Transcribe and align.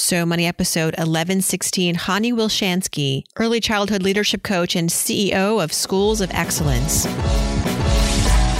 So 0.00 0.24
Money 0.24 0.46
episode 0.46 0.94
1116, 0.96 1.94
Hani 1.94 2.32
Wilshansky, 2.32 3.24
early 3.36 3.60
childhood 3.60 4.02
leadership 4.02 4.42
coach 4.42 4.74
and 4.74 4.88
CEO 4.88 5.62
of 5.62 5.74
Schools 5.74 6.22
of 6.22 6.30
Excellence. 6.32 7.04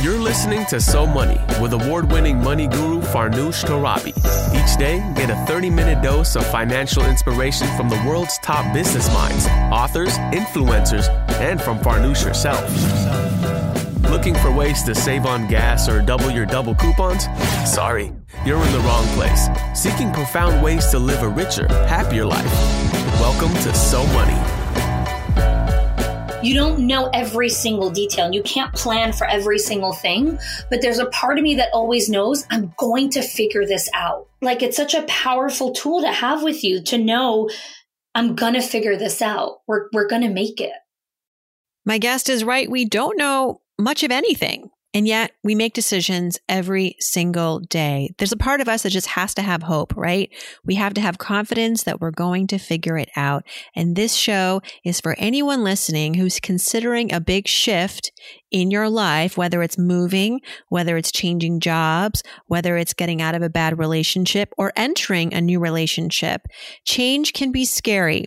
You're 0.05 0.19
listening 0.19 0.67
to 0.67 0.83
So 0.83 1.07
Money 1.07 1.41
with 1.59 1.73
award 1.73 2.13
winning 2.13 2.43
money 2.43 2.69
guru 2.69 3.01
Farnoosh 3.01 3.65
Torabi. 3.65 4.13
Each 4.55 4.79
day, 4.79 4.99
get 5.17 5.31
a 5.31 5.47
30 5.47 5.71
minute 5.71 6.03
dose 6.03 6.37
of 6.37 6.47
financial 6.51 7.07
inspiration 7.07 7.67
from 7.75 7.89
the 7.89 8.01
world's 8.07 8.39
top 8.43 8.73
business 8.75 9.13
minds, 9.15 9.47
authors, 9.73 10.19
influencers, 10.33 11.09
and 11.41 11.61
from 11.61 11.79
Farnoosh 11.79 12.23
herself. 12.23 13.60
Looking 14.11 14.35
for 14.35 14.51
ways 14.51 14.83
to 14.83 14.95
save 14.95 15.25
on 15.25 15.47
gas 15.47 15.89
or 15.89 16.03
double 16.03 16.33
your 16.33 16.45
double 16.45 16.75
coupons? 16.75 17.29
Sorry, 17.65 18.13
you're 18.45 18.61
in 18.61 18.73
the 18.73 18.81
wrong 18.81 19.07
place. 19.15 19.49
Seeking 19.73 20.13
profound 20.13 20.65
ways 20.65 20.89
to 20.89 20.99
live 20.99 21.23
a 21.23 21.29
richer, 21.29 21.69
happier 21.87 22.25
life. 22.25 22.53
Welcome 23.21 23.55
to 23.63 23.73
So 23.73 24.05
Money. 24.09 24.35
You 26.43 26.55
don't 26.55 26.89
know 26.89 27.09
every 27.15 27.49
single 27.49 27.89
detail 27.89 28.25
and 28.25 28.35
you 28.35 28.43
can't 28.43 28.75
plan 28.75 29.13
for 29.13 29.29
every 29.29 29.61
single 29.61 29.93
thing, 29.93 30.41
but 30.71 30.83
there's 30.83 30.99
a 30.99 31.07
part 31.07 31.39
of 31.39 31.45
me 31.45 31.55
that 31.55 31.71
always 31.73 32.09
knows 32.09 32.45
I'm 32.51 32.75
going 32.79 33.11
to 33.11 33.23
figure 33.23 33.65
this 33.65 33.89
out. 33.95 34.27
Like 34.43 34.61
it's 34.61 34.77
such 34.77 34.95
a 34.95 35.03
powerful 35.03 35.73
tool 35.73 36.01
to 36.01 36.11
have 36.11 36.43
with 36.43 36.65
you 36.65 36.83
to 36.83 36.99
know 36.99 37.49
I'm 38.17 38.35
going 38.35 38.55
to 38.55 38.61
figure 38.61 38.97
this 38.97 39.23
out. 39.23 39.61
We're, 39.69 39.87
we're 39.93 40.09
going 40.09 40.23
to 40.23 40.31
make 40.31 40.61
it. 40.61 40.73
My 41.85 41.99
guest 41.99 42.29
is 42.29 42.43
right. 42.43 42.69
We 42.69 42.85
don't 42.87 43.17
know 43.17 43.61
much 43.81 44.03
of 44.03 44.11
anything. 44.11 44.71
And 44.93 45.07
yet 45.07 45.31
we 45.45 45.55
make 45.55 45.75
decisions 45.75 46.39
every 46.49 46.97
single 46.99 47.61
day. 47.61 48.13
There's 48.19 48.33
a 48.33 48.37
part 48.37 48.61
of 48.61 48.69
us 48.69 48.83
that 48.83 48.91
just 48.91 49.07
has 49.09 49.35
to 49.35 49.43
have 49.43 49.63
hope, 49.63 49.95
right? 49.97 50.31
We 50.65 50.75
have 50.75 50.95
to 50.95 51.01
have 51.01 51.19
confidence 51.19 51.85
that 51.85 52.01
we're 52.01 52.11
going 52.11 52.49
to 52.49 52.59
figure 52.59 52.99
it 52.99 53.09
out. 53.15 53.45
And 53.77 53.95
this 53.95 54.15
show 54.15 54.63
is 54.85 55.01
for 55.01 55.15
anyone 55.17 55.63
listening 55.63 56.15
who's 56.15 56.41
considering 56.41 57.13
a 57.13 57.21
big 57.21 57.47
shift 57.47 58.11
in 58.51 58.73
your 58.73 58.89
life, 58.89 59.37
whether 59.37 59.63
it's 59.63 59.79
moving, 59.79 60.41
whether 60.71 60.97
it's 60.97 61.13
changing 61.13 61.61
jobs, 61.61 62.25
whether 62.47 62.77
it's 62.77 62.95
getting 62.95 63.23
out 63.23 63.37
of 63.37 63.43
a 63.43 63.51
bad 63.51 63.79
relationship 63.79 64.53
or 64.59 64.73
entering 64.75 65.33
a 65.33 65.41
new 65.41 65.61
relationship. 65.61 66.43
Change 66.85 67.33
can 67.33 67.53
be 67.53 67.65
scary. 67.65 68.27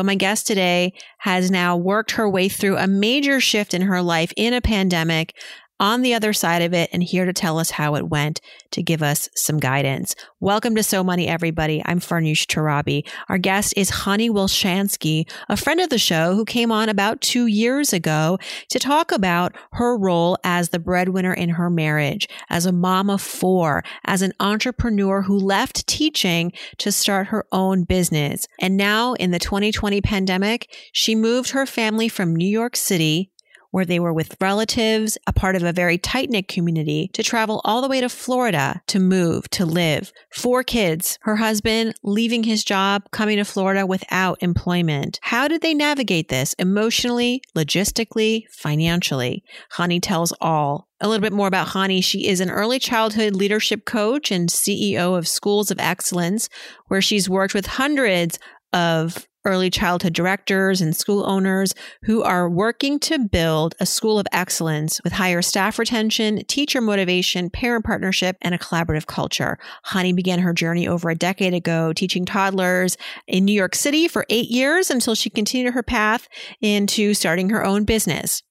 But 0.00 0.06
my 0.06 0.14
guest 0.14 0.46
today 0.46 0.94
has 1.18 1.50
now 1.50 1.76
worked 1.76 2.12
her 2.12 2.26
way 2.26 2.48
through 2.48 2.78
a 2.78 2.86
major 2.86 3.38
shift 3.38 3.74
in 3.74 3.82
her 3.82 4.00
life 4.00 4.32
in 4.34 4.54
a 4.54 4.62
pandemic, 4.62 5.34
on 5.80 6.02
the 6.02 6.12
other 6.12 6.34
side 6.34 6.60
of 6.60 6.74
it 6.74 6.90
and 6.92 7.02
here 7.02 7.24
to 7.24 7.32
tell 7.32 7.58
us 7.58 7.70
how 7.70 7.94
it 7.94 8.08
went 8.08 8.40
to 8.70 8.82
give 8.82 9.02
us 9.02 9.30
some 9.34 9.58
guidance. 9.58 10.14
Welcome 10.38 10.76
to 10.76 10.82
So 10.82 11.02
Money, 11.02 11.26
everybody. 11.26 11.82
I'm 11.86 12.00
Farnoosh 12.00 12.44
Torabi. 12.46 13.08
Our 13.30 13.38
guest 13.38 13.72
is 13.78 13.90
Hani 13.90 14.28
Wilshansky, 14.28 15.28
a 15.48 15.56
friend 15.56 15.80
of 15.80 15.88
the 15.88 15.98
show 15.98 16.34
who 16.34 16.44
came 16.44 16.70
on 16.70 16.90
about 16.90 17.22
two 17.22 17.46
years 17.46 17.94
ago 17.94 18.38
to 18.68 18.78
talk 18.78 19.10
about 19.10 19.56
her 19.72 19.96
role 19.96 20.36
as 20.44 20.68
the 20.68 20.78
breadwinner 20.78 21.32
in 21.32 21.48
her 21.48 21.70
marriage, 21.70 22.28
as 22.50 22.66
a 22.66 22.72
mom 22.72 23.08
of 23.08 23.22
four, 23.22 23.82
as 24.04 24.20
an 24.20 24.34
entrepreneur 24.38 25.22
who 25.22 25.38
left 25.38 25.86
teaching 25.86 26.52
to 26.76 26.92
start 26.92 27.28
her 27.28 27.46
own 27.52 27.84
business. 27.84 28.46
And 28.60 28.76
now 28.76 29.14
in 29.14 29.30
the 29.30 29.38
2020 29.38 30.02
pandemic, 30.02 30.76
she 30.92 31.14
moved 31.14 31.50
her 31.50 31.64
family 31.64 32.10
from 32.10 32.36
New 32.36 32.48
York 32.48 32.76
City 32.76 33.30
where 33.70 33.84
they 33.84 34.00
were 34.00 34.12
with 34.12 34.36
relatives, 34.40 35.16
a 35.26 35.32
part 35.32 35.56
of 35.56 35.62
a 35.62 35.72
very 35.72 35.98
tight 35.98 36.30
knit 36.30 36.48
community, 36.48 37.10
to 37.12 37.22
travel 37.22 37.60
all 37.64 37.82
the 37.82 37.88
way 37.88 38.00
to 38.00 38.08
Florida 38.08 38.82
to 38.86 38.98
move, 38.98 39.48
to 39.50 39.64
live. 39.64 40.12
Four 40.32 40.62
kids, 40.62 41.18
her 41.22 41.36
husband 41.36 41.94
leaving 42.02 42.44
his 42.44 42.64
job, 42.64 43.04
coming 43.10 43.36
to 43.36 43.44
Florida 43.44 43.86
without 43.86 44.42
employment. 44.42 45.18
How 45.22 45.48
did 45.48 45.62
they 45.62 45.74
navigate 45.74 46.28
this 46.28 46.54
emotionally, 46.54 47.42
logistically, 47.56 48.44
financially? 48.50 49.44
Hani 49.74 50.00
tells 50.02 50.32
all 50.40 50.88
a 51.00 51.08
little 51.08 51.22
bit 51.22 51.32
more 51.32 51.46
about 51.46 51.68
Hani. 51.68 52.04
She 52.04 52.26
is 52.26 52.40
an 52.40 52.50
early 52.50 52.78
childhood 52.78 53.34
leadership 53.34 53.84
coach 53.84 54.30
and 54.30 54.48
CEO 54.48 55.16
of 55.16 55.26
Schools 55.26 55.70
of 55.70 55.78
Excellence, 55.78 56.48
where 56.88 57.00
she's 57.00 57.28
worked 57.28 57.54
with 57.54 57.66
hundreds 57.66 58.38
of 58.72 59.26
early 59.44 59.70
childhood 59.70 60.12
directors 60.12 60.80
and 60.80 60.94
school 60.94 61.24
owners 61.26 61.74
who 62.02 62.22
are 62.22 62.48
working 62.48 62.98
to 63.00 63.18
build 63.18 63.74
a 63.80 63.86
school 63.86 64.18
of 64.18 64.26
excellence 64.32 65.00
with 65.02 65.12
higher 65.12 65.42
staff 65.42 65.78
retention, 65.78 66.44
teacher 66.46 66.80
motivation, 66.80 67.50
parent 67.50 67.84
partnership, 67.84 68.36
and 68.42 68.54
a 68.54 68.58
collaborative 68.58 69.06
culture. 69.06 69.58
Hani 69.86 70.14
began 70.14 70.40
her 70.40 70.52
journey 70.52 70.86
over 70.86 71.10
a 71.10 71.14
decade 71.14 71.54
ago 71.54 71.92
teaching 71.92 72.24
toddlers 72.24 72.96
in 73.26 73.44
New 73.44 73.52
York 73.52 73.74
City 73.74 74.08
for 74.08 74.26
eight 74.28 74.50
years 74.50 74.90
until 74.90 75.14
she 75.14 75.30
continued 75.30 75.74
her 75.74 75.82
path 75.82 76.28
into 76.60 77.14
starting 77.14 77.50
her 77.50 77.64
own 77.64 77.84
business. 77.84 78.42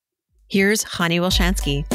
Here's 0.48 0.84
Hani 0.84 1.20
Wilshansky. 1.20 1.86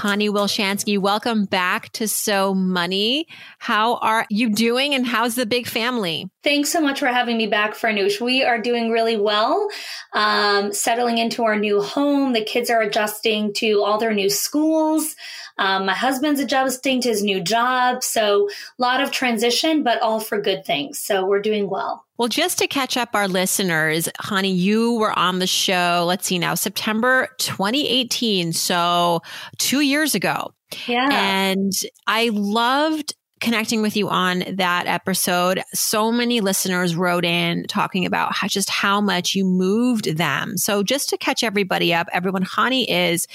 Hani 0.00 0.30
Wilshansky, 0.30 0.98
welcome 0.98 1.44
back 1.44 1.92
to 1.92 2.08
So 2.08 2.54
Money. 2.54 3.26
How 3.58 3.96
are 3.96 4.24
you 4.30 4.48
doing 4.48 4.94
and 4.94 5.06
how's 5.06 5.34
the 5.34 5.44
big 5.44 5.66
family? 5.66 6.30
Thanks 6.42 6.70
so 6.70 6.80
much 6.80 7.00
for 7.00 7.08
having 7.08 7.36
me 7.36 7.46
back, 7.46 7.74
Farnoosh. 7.74 8.18
We 8.18 8.42
are 8.42 8.58
doing 8.58 8.90
really 8.90 9.18
well, 9.18 9.68
um, 10.14 10.72
settling 10.72 11.18
into 11.18 11.44
our 11.44 11.58
new 11.58 11.82
home. 11.82 12.32
The 12.32 12.42
kids 12.42 12.70
are 12.70 12.80
adjusting 12.80 13.52
to 13.56 13.82
all 13.82 13.98
their 13.98 14.14
new 14.14 14.30
schools. 14.30 15.16
Um, 15.60 15.84
my 15.84 15.94
husband's 15.94 16.40
adjusting 16.40 17.02
to 17.02 17.08
his 17.10 17.22
new 17.22 17.40
job. 17.40 18.02
So 18.02 18.48
a 18.48 18.82
lot 18.82 19.02
of 19.02 19.10
transition, 19.10 19.82
but 19.82 20.00
all 20.00 20.18
for 20.18 20.40
good 20.40 20.64
things. 20.64 20.98
So 20.98 21.26
we're 21.26 21.42
doing 21.42 21.68
well. 21.68 22.04
Well, 22.16 22.28
just 22.28 22.58
to 22.58 22.66
catch 22.66 22.96
up 22.96 23.10
our 23.14 23.28
listeners, 23.28 24.08
Hani, 24.20 24.56
you 24.56 24.94
were 24.94 25.16
on 25.18 25.38
the 25.38 25.46
show, 25.46 26.04
let's 26.06 26.26
see 26.26 26.38
now, 26.38 26.54
September 26.54 27.28
2018. 27.38 28.52
So 28.54 29.20
two 29.58 29.80
years 29.80 30.14
ago. 30.14 30.52
Yeah. 30.86 31.08
And 31.10 31.72
I 32.06 32.30
loved 32.30 33.14
connecting 33.40 33.82
with 33.82 33.96
you 33.96 34.08
on 34.08 34.44
that 34.46 34.86
episode. 34.86 35.62
So 35.72 36.12
many 36.12 36.40
listeners 36.40 36.94
wrote 36.94 37.24
in 37.24 37.64
talking 37.66 38.04
about 38.04 38.34
how, 38.34 38.46
just 38.46 38.68
how 38.68 39.00
much 39.00 39.34
you 39.34 39.44
moved 39.44 40.16
them. 40.16 40.56
So 40.56 40.82
just 40.82 41.08
to 41.08 41.16
catch 41.16 41.42
everybody 41.42 41.92
up, 41.94 42.08
everyone, 42.12 42.44
Hani 42.44 42.84
is, 42.88 43.26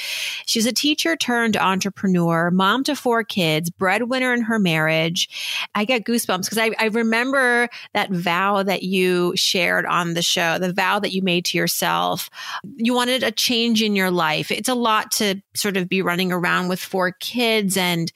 she's 0.45 0.65
a 0.65 0.71
teacher 0.71 1.15
turned 1.15 1.57
entrepreneur, 1.57 2.51
mom 2.51 2.83
to 2.83 2.95
four 2.95 3.23
kids, 3.23 3.69
breadwinner 3.69 4.33
in 4.33 4.41
her 4.41 4.59
marriage. 4.59 5.67
I 5.73 5.85
get 5.85 6.05
goosebumps 6.05 6.43
because 6.43 6.57
I, 6.57 6.71
I 6.77 6.85
remember 6.85 7.67
that 7.93 8.11
vow 8.11 8.63
that 8.63 8.83
you 8.83 9.33
shared 9.35 9.85
on 9.85 10.13
the 10.13 10.21
show, 10.21 10.59
the 10.59 10.73
vow 10.73 10.99
that 10.99 11.13
you 11.13 11.21
made 11.21 11.45
to 11.45 11.57
yourself. 11.57 12.29
You 12.75 12.93
wanted 12.93 13.23
a 13.23 13.31
change 13.31 13.81
in 13.81 13.95
your 13.95 14.11
life. 14.11 14.51
It's 14.51 14.69
a 14.69 14.75
lot 14.75 15.11
to 15.13 15.41
sort 15.55 15.77
of 15.77 15.89
be 15.89 16.01
running 16.01 16.31
around 16.31 16.67
with 16.67 16.79
four 16.79 17.11
kids 17.19 17.77
and 17.77 18.11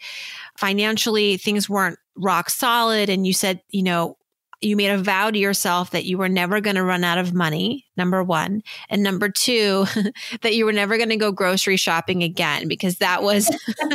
financially 0.57 1.37
things 1.37 1.69
weren't 1.69 1.99
rock 2.15 2.49
solid 2.49 3.09
and 3.09 3.25
you 3.25 3.33
said, 3.33 3.61
you 3.69 3.83
know, 3.83 4.17
you 4.61 4.75
made 4.75 4.89
a 4.89 4.97
vow 4.97 5.31
to 5.31 5.39
yourself 5.39 5.91
that 5.91 6.05
you 6.05 6.17
were 6.17 6.27
never 6.27 6.59
going 6.59 6.75
to 6.75 6.83
run 6.83 7.03
out 7.03 7.17
of 7.17 7.33
money, 7.33 7.85
number 7.95 8.21
one. 8.23 8.61
And 8.89 9.03
number 9.03 9.29
two, 9.29 9.85
that 10.41 10.53
you 10.53 10.65
were 10.65 10.73
never 10.73 10.97
going 10.97 11.09
to 11.09 11.15
go 11.15 11.31
grocery 11.31 11.77
shopping 11.77 12.23
again 12.23 12.67
because 12.67 12.97
that 12.97 13.23
was 13.23 13.49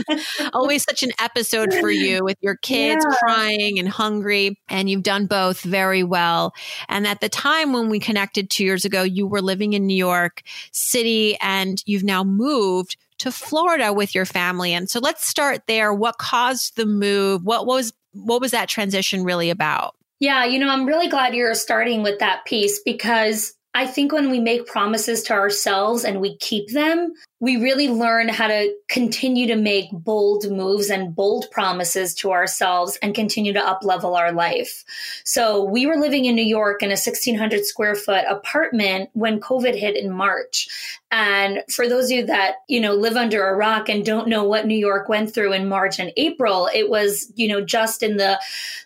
always 0.55 0.83
such 0.83 1.03
an 1.03 1.11
episode 1.21 1.75
for 1.75 1.91
you 1.91 2.25
with 2.25 2.39
your 2.41 2.57
kids 2.57 3.05
yeah. 3.07 3.17
crying 3.19 3.79
and 3.79 3.89
hungry. 3.89 4.59
And 4.69 4.89
you've 4.89 5.03
done 5.03 5.27
both 5.27 5.61
very 5.63 6.03
well. 6.03 6.55
And 6.89 7.07
at 7.07 7.21
the 7.21 7.29
time 7.29 7.73
when 7.73 7.91
we 7.91 8.01
connected 8.01 8.49
two 8.49 8.65
years 8.65 8.87
ago, 8.87 9.03
you 9.03 9.27
were 9.27 9.43
living 9.43 9.75
in 9.75 9.87
New 9.87 9.97
York 9.97 10.43
City 10.73 11.37
and 11.41 11.83
you've 11.85 12.05
now 12.05 12.25
moved 12.25 12.97
to 13.25 13.33
Florida 13.33 13.91
with 13.91 14.15
your 14.15 14.27
family. 14.27 14.75
And 14.75 14.91
so 14.91 15.01
let's 15.01 15.27
start 15.27 15.63
there. 15.67 15.95
What 15.95 16.19
caused 16.19 16.77
the 16.77 16.85
move? 16.85 17.43
What 17.43 17.65
was 17.65 17.95
what 18.13 18.43
was 18.43 18.51
that 18.51 18.69
transition 18.69 19.25
really 19.25 19.49
about? 19.49 19.97
Yeah, 20.21 20.45
you 20.45 20.59
know, 20.59 20.69
I'm 20.69 20.85
really 20.85 21.09
glad 21.09 21.35
you're 21.35 21.55
starting 21.55 22.03
with 22.03 22.19
that 22.19 22.45
piece 22.45 22.81
because 22.85 23.55
I 23.73 23.87
think 23.87 24.13
when 24.13 24.31
we 24.31 24.41
make 24.41 24.67
promises 24.67 25.23
to 25.25 25.33
ourselves 25.33 26.05
and 26.05 26.21
we 26.21 26.37
keep 26.37 26.69
them, 26.69 27.15
we 27.45 27.59
really 27.59 27.89
learn 27.89 28.27
how 28.29 28.47
to 28.47 28.75
continue 28.89 29.47
to 29.47 29.55
make 29.55 29.91
bold 29.93 30.51
moves 30.51 30.89
and 30.89 31.15
bold 31.15 31.45
promises 31.51 32.15
to 32.15 32.33
ourselves 32.33 32.99
and 33.03 33.15
continue 33.15 33.53
to 33.53 33.61
up 33.61 33.85
level 33.85 34.17
our 34.17 34.33
life. 34.33 34.83
So 35.25 35.63
we 35.63 35.85
were 35.85 35.99
living 35.99 36.25
in 36.25 36.37
New 36.37 36.43
York 36.43 36.83
in 36.83 36.89
a 36.89 36.93
1600 36.93 37.67
square 37.67 37.97
foot 37.97 38.25
apartment 38.27 39.11
when 39.13 39.41
COVID 39.41 39.75
hit 39.75 39.95
in 39.95 40.11
March. 40.11 40.69
And 41.11 41.63
for 41.71 41.87
those 41.87 42.07
of 42.07 42.13
you 42.13 42.27
that, 42.27 42.55
you 42.67 42.81
know, 42.81 42.95
live 42.95 43.15
under 43.15 43.47
a 43.47 43.55
rock 43.55 43.91
and 43.91 44.07
don't 44.07 44.27
know 44.27 44.45
what 44.45 44.67
New 44.67 44.79
York 44.79 45.11
went 45.11 45.35
through 45.35 45.53
in 45.53 45.69
March 45.69 45.99
and 45.99 46.13
April, 46.17 46.71
it 46.75 46.89
was, 46.89 47.31
you 47.37 47.47
know, 47.47 47.61
just 47.61 48.03
in 48.03 48.17
the 48.17 48.41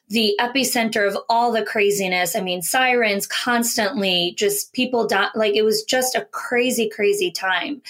the 0.08 0.34
epicenter 0.40 1.06
of 1.06 1.18
all 1.28 1.52
the 1.52 1.64
craziness. 1.64 2.34
I 2.34 2.40
mean, 2.40 2.62
sirens 2.62 3.26
constantly, 3.26 4.34
just 4.36 4.72
people 4.72 5.06
die, 5.06 5.28
like 5.34 5.54
it 5.54 5.62
was 5.62 5.82
just 5.84 6.14
a 6.14 6.24
crazy, 6.26 6.88
crazy 6.88 7.30
time. 7.30 7.82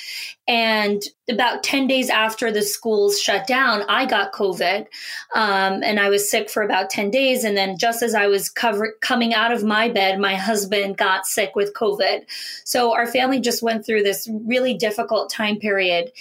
And 0.49 1.03
about 1.31 1.62
10 1.62 1.87
days 1.87 2.09
after 2.09 2.50
the 2.50 2.62
schools 2.62 3.21
shut 3.21 3.47
down, 3.47 3.83
I 3.87 4.06
got 4.06 4.33
COVID. 4.33 4.87
Um, 5.35 5.83
and 5.85 6.00
I 6.00 6.09
was 6.09 6.31
sick 6.31 6.49
for 6.49 6.62
about 6.62 6.89
10 6.89 7.11
days. 7.11 7.45
And 7.45 7.55
then 7.55 7.77
just 7.77 8.03
as 8.03 8.15
I 8.15 8.29
was 8.29 8.49
cover- 8.49 8.97
coming 9.03 9.35
out 9.35 9.53
of 9.53 9.62
my 9.62 9.91
bed, 9.91 10.19
my 10.19 10.37
husband 10.37 10.97
got 10.97 11.27
sick 11.27 11.55
with 11.55 11.75
COVID. 11.75 12.23
So 12.65 12.95
our 12.95 13.06
family 13.06 13.41
just 13.41 13.62
went 13.62 13.85
through 13.85 14.05
this 14.05 14.27
really 14.47 14.73
difficult 14.73 15.31
time 15.31 15.59
period. 15.59 16.12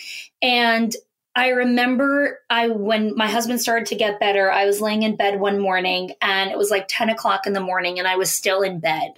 And 0.41 0.93
I 1.33 1.49
remember 1.49 2.39
I 2.49 2.69
when 2.69 3.15
my 3.15 3.27
husband 3.27 3.61
started 3.61 3.85
to 3.89 3.95
get 3.95 4.19
better, 4.19 4.51
I 4.51 4.65
was 4.65 4.81
laying 4.81 5.03
in 5.03 5.15
bed 5.15 5.39
one 5.39 5.59
morning 5.59 6.13
and 6.19 6.49
it 6.49 6.57
was 6.57 6.71
like 6.71 6.87
10 6.89 7.11
o'clock 7.11 7.45
in 7.45 7.53
the 7.53 7.59
morning 7.61 7.99
and 7.99 8.07
I 8.07 8.15
was 8.15 8.31
still 8.31 8.63
in 8.63 8.79
bed. 8.79 9.13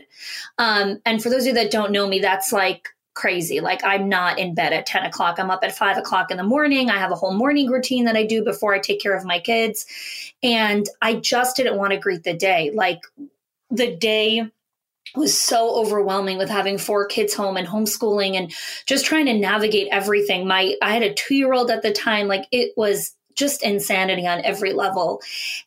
Um, 0.57 1.01
and 1.05 1.23
for 1.23 1.29
those 1.29 1.43
of 1.43 1.47
you 1.47 1.53
that 1.53 1.71
don't 1.71 1.93
know 1.93 2.05
me, 2.05 2.19
that's 2.19 2.51
like 2.51 2.89
crazy. 3.19 3.59
Like 3.59 3.83
I'm 3.83 4.07
not 4.07 4.39
in 4.39 4.53
bed 4.53 4.71
at 4.71 4.85
10 4.85 5.03
o'clock. 5.03 5.39
I'm 5.39 5.51
up 5.51 5.63
at 5.63 5.75
five 5.75 5.97
o'clock 5.97 6.31
in 6.31 6.37
the 6.37 6.43
morning. 6.43 6.89
I 6.89 6.97
have 6.97 7.11
a 7.11 7.15
whole 7.15 7.33
morning 7.33 7.69
routine 7.69 8.05
that 8.05 8.15
I 8.15 8.25
do 8.25 8.45
before 8.45 8.73
I 8.73 8.79
take 8.79 9.01
care 9.01 9.15
of 9.15 9.25
my 9.25 9.39
kids. 9.39 9.85
And 10.41 10.87
I 11.01 11.15
just 11.15 11.57
didn't 11.57 11.77
want 11.77 11.91
to 11.91 11.99
greet 11.99 12.23
the 12.23 12.33
day. 12.33 12.71
Like 12.73 13.01
the 13.69 13.93
day 13.93 14.49
was 15.15 15.37
so 15.37 15.75
overwhelming 15.75 16.37
with 16.37 16.49
having 16.49 16.77
four 16.77 17.07
kids 17.07 17.33
home 17.33 17.57
and 17.57 17.67
homeschooling 17.67 18.35
and 18.35 18.53
just 18.85 19.05
trying 19.05 19.25
to 19.25 19.33
navigate 19.33 19.89
everything. 19.91 20.47
My 20.47 20.75
I 20.81 20.93
had 20.93 21.03
a 21.03 21.13
2-year-old 21.13 21.71
at 21.71 21.81
the 21.81 21.91
time 21.91 22.29
like 22.29 22.45
it 22.53 22.71
was 22.77 23.13
just 23.35 23.63
insanity 23.63 24.27
on 24.27 24.45
every 24.45 24.71
level. 24.71 25.21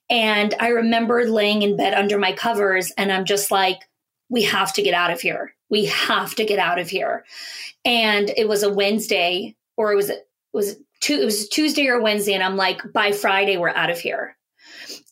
And 0.08 0.54
I 0.58 0.68
remember 0.68 1.28
laying 1.28 1.60
in 1.60 1.76
bed 1.76 1.92
under 1.92 2.18
my 2.18 2.32
covers 2.32 2.92
and 2.96 3.12
I'm 3.12 3.26
just 3.26 3.50
like 3.50 3.80
we 4.30 4.44
have 4.44 4.72
to 4.72 4.82
get 4.82 4.94
out 4.94 5.10
of 5.10 5.20
here. 5.20 5.52
We 5.72 5.86
have 5.86 6.36
to 6.36 6.44
get 6.44 6.60
out 6.60 6.78
of 6.78 6.88
here. 6.88 7.24
And 7.84 8.30
it 8.36 8.46
was 8.46 8.62
a 8.62 8.72
Wednesday 8.72 9.56
or 9.76 9.92
it 9.92 9.96
was 9.96 10.10
it 10.10 10.28
was 10.52 10.76
two, 11.00 11.14
it 11.14 11.24
was 11.24 11.48
Tuesday 11.48 11.88
or 11.88 12.00
Wednesday 12.00 12.34
and 12.34 12.44
I'm 12.44 12.56
like 12.56 12.80
by 12.92 13.10
Friday 13.10 13.56
we're 13.56 13.70
out 13.70 13.90
of 13.90 13.98
here. 13.98 14.36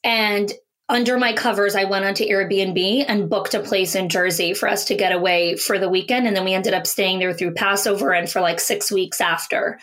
And 0.05 0.53
under 0.91 1.19
my 1.19 1.33
covers, 1.33 1.77
I 1.77 1.85
went 1.85 2.05
onto 2.05 2.25
Airbnb 2.25 3.05
and 3.07 3.31
booked 3.31 3.55
a 3.55 3.61
place 3.61 3.95
in 3.95 4.09
Jersey 4.09 4.55
for 4.55 4.69
us 4.69 4.85
to 4.87 4.97
get 4.97 5.12
away 5.12 5.57
for 5.57 5.79
the 5.79 5.89
weekend. 5.89 6.27
And 6.27 6.37
then 6.37 6.45
we 6.45 6.53
ended 6.53 6.75
up 6.75 6.87
staying 6.87 7.21
there 7.21 7.33
through 7.33 7.55
Passover 7.55 8.12
and 8.12 8.29
for 8.29 8.41
like 8.41 8.61
six 8.61 8.91
weeks 8.91 9.21
after. 9.21 9.79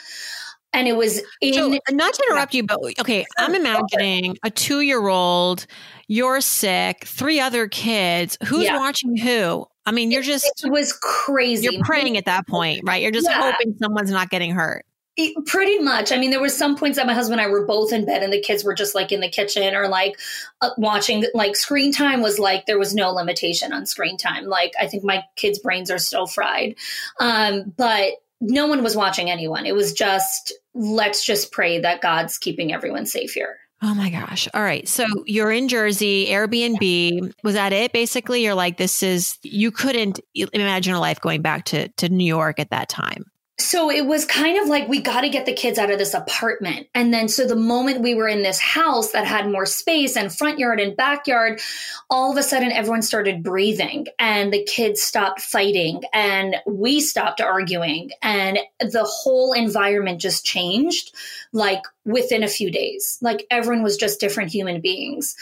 And 0.73 0.87
it 0.87 0.97
was 0.97 1.21
in. 1.39 1.53
So, 1.53 1.79
not 1.91 2.13
to 2.13 2.23
interrupt 2.29 2.53
you, 2.53 2.63
but 2.63 2.79
okay, 2.99 3.25
I'm 3.37 3.55
imagining 3.55 4.37
a 4.43 4.49
two 4.49 4.81
year 4.81 5.07
old, 5.07 5.65
you're 6.07 6.41
sick, 6.41 7.05
three 7.05 7.39
other 7.39 7.69
kids. 7.69 8.37
Who's 8.45 8.65
yeah. 8.65 8.77
watching 8.77 9.15
who? 9.15 9.65
I 9.87 9.91
mean, 9.91 10.11
you're 10.11 10.21
just. 10.21 10.63
It 10.63 10.69
was 10.69 10.91
crazy. 10.91 11.69
You're 11.71 11.83
praying 11.83 12.17
at 12.17 12.25
that 12.25 12.45
point, 12.45 12.81
right? 12.83 13.01
You're 13.01 13.11
just 13.11 13.27
yeah. 13.27 13.51
hoping 13.51 13.75
someone's 13.81 14.11
not 14.11 14.29
getting 14.29 14.51
hurt. 14.51 14.85
It, 15.15 15.33
pretty 15.47 15.79
much. 15.79 16.11
I 16.11 16.17
mean, 16.19 16.29
there 16.29 16.41
were 16.41 16.49
some 16.49 16.75
points 16.75 16.97
that 16.97 17.07
my 17.07 17.13
husband 17.13 17.39
and 17.39 17.49
I 17.49 17.51
were 17.51 17.65
both 17.65 17.91
in 17.91 18.05
bed 18.05 18.21
and 18.21 18.31
the 18.31 18.39
kids 18.41 18.63
were 18.63 18.75
just 18.75 18.93
like 18.93 19.11
in 19.11 19.21
the 19.21 19.29
kitchen 19.29 19.73
or 19.73 19.87
like 19.87 20.19
uh, 20.61 20.69
watching, 20.77 21.23
like 21.33 21.55
screen 21.55 21.91
time 21.91 22.21
was 22.21 22.37
like, 22.37 22.67
there 22.67 22.77
was 22.77 22.93
no 22.93 23.11
limitation 23.11 23.73
on 23.73 23.87
screen 23.87 24.17
time. 24.17 24.45
Like, 24.45 24.73
I 24.79 24.87
think 24.87 25.03
my 25.03 25.23
kids' 25.35 25.57
brains 25.57 25.89
are 25.89 25.97
still 25.97 26.27
fried. 26.27 26.75
Um, 27.19 27.73
but 27.77 28.11
no 28.41 28.67
one 28.67 28.83
was 28.83 28.95
watching 28.95 29.31
anyone. 29.31 29.65
It 29.65 29.73
was 29.73 29.91
just, 29.93 30.53
let's 30.75 31.25
just 31.25 31.51
pray 31.51 31.79
that 31.79 32.01
God's 32.01 32.37
keeping 32.37 32.71
everyone 32.71 33.07
safe 33.07 33.31
here. 33.31 33.57
Oh 33.81 33.93
my 33.93 34.09
gosh. 34.09 34.47
All 34.53 34.63
right. 34.63 34.87
So 34.87 35.05
you're 35.25 35.51
in 35.51 35.67
Jersey, 35.67 36.27
Airbnb. 36.27 37.31
Was 37.43 37.53
that 37.53 37.73
it? 37.73 37.93
Basically, 37.93 38.43
you're 38.43 38.55
like, 38.55 38.77
this 38.77 39.03
is, 39.03 39.37
you 39.43 39.71
couldn't 39.71 40.19
imagine 40.33 40.95
a 40.95 40.99
life 40.99 41.21
going 41.21 41.43
back 41.43 41.65
to, 41.65 41.87
to 41.89 42.09
New 42.09 42.25
York 42.25 42.59
at 42.59 42.71
that 42.71 42.89
time 42.89 43.25
so 43.59 43.89
it 43.89 44.05
was 44.05 44.23
kind 44.23 44.59
of 44.59 44.67
like 44.67 44.87
we 44.87 45.01
got 45.01 45.21
to 45.21 45.29
get 45.29 45.47
the 45.47 45.53
kids 45.53 45.79
out 45.79 45.89
of 45.89 45.97
this 45.97 46.13
apartment. 46.13 46.87
And 46.93 47.11
then, 47.11 47.27
so 47.27 47.47
the 47.47 47.55
moment 47.55 48.01
we 48.01 48.13
were 48.13 48.27
in 48.27 48.43
this 48.43 48.59
house 48.59 49.11
that 49.13 49.25
had 49.25 49.49
more 49.49 49.65
space 49.65 50.15
and 50.15 50.33
front 50.33 50.59
yard 50.59 50.79
and 50.79 50.95
backyard, 50.95 51.59
all 52.07 52.31
of 52.31 52.37
a 52.37 52.43
sudden 52.43 52.71
everyone 52.71 53.01
started 53.01 53.41
breathing 53.41 54.05
and 54.19 54.53
the 54.53 54.63
kids 54.63 55.01
stopped 55.01 55.41
fighting 55.41 56.03
and 56.13 56.55
we 56.67 57.01
stopped 57.01 57.41
arguing 57.41 58.11
and 58.21 58.59
the 58.79 59.03
whole 59.03 59.53
environment 59.53 60.21
just 60.21 60.45
changed 60.45 61.15
like 61.51 61.81
within 62.05 62.43
a 62.43 62.47
few 62.47 62.69
days. 62.69 63.17
Like 63.23 63.47
everyone 63.49 63.81
was 63.81 63.97
just 63.97 64.19
different 64.19 64.51
human 64.51 64.81
beings. 64.81 65.35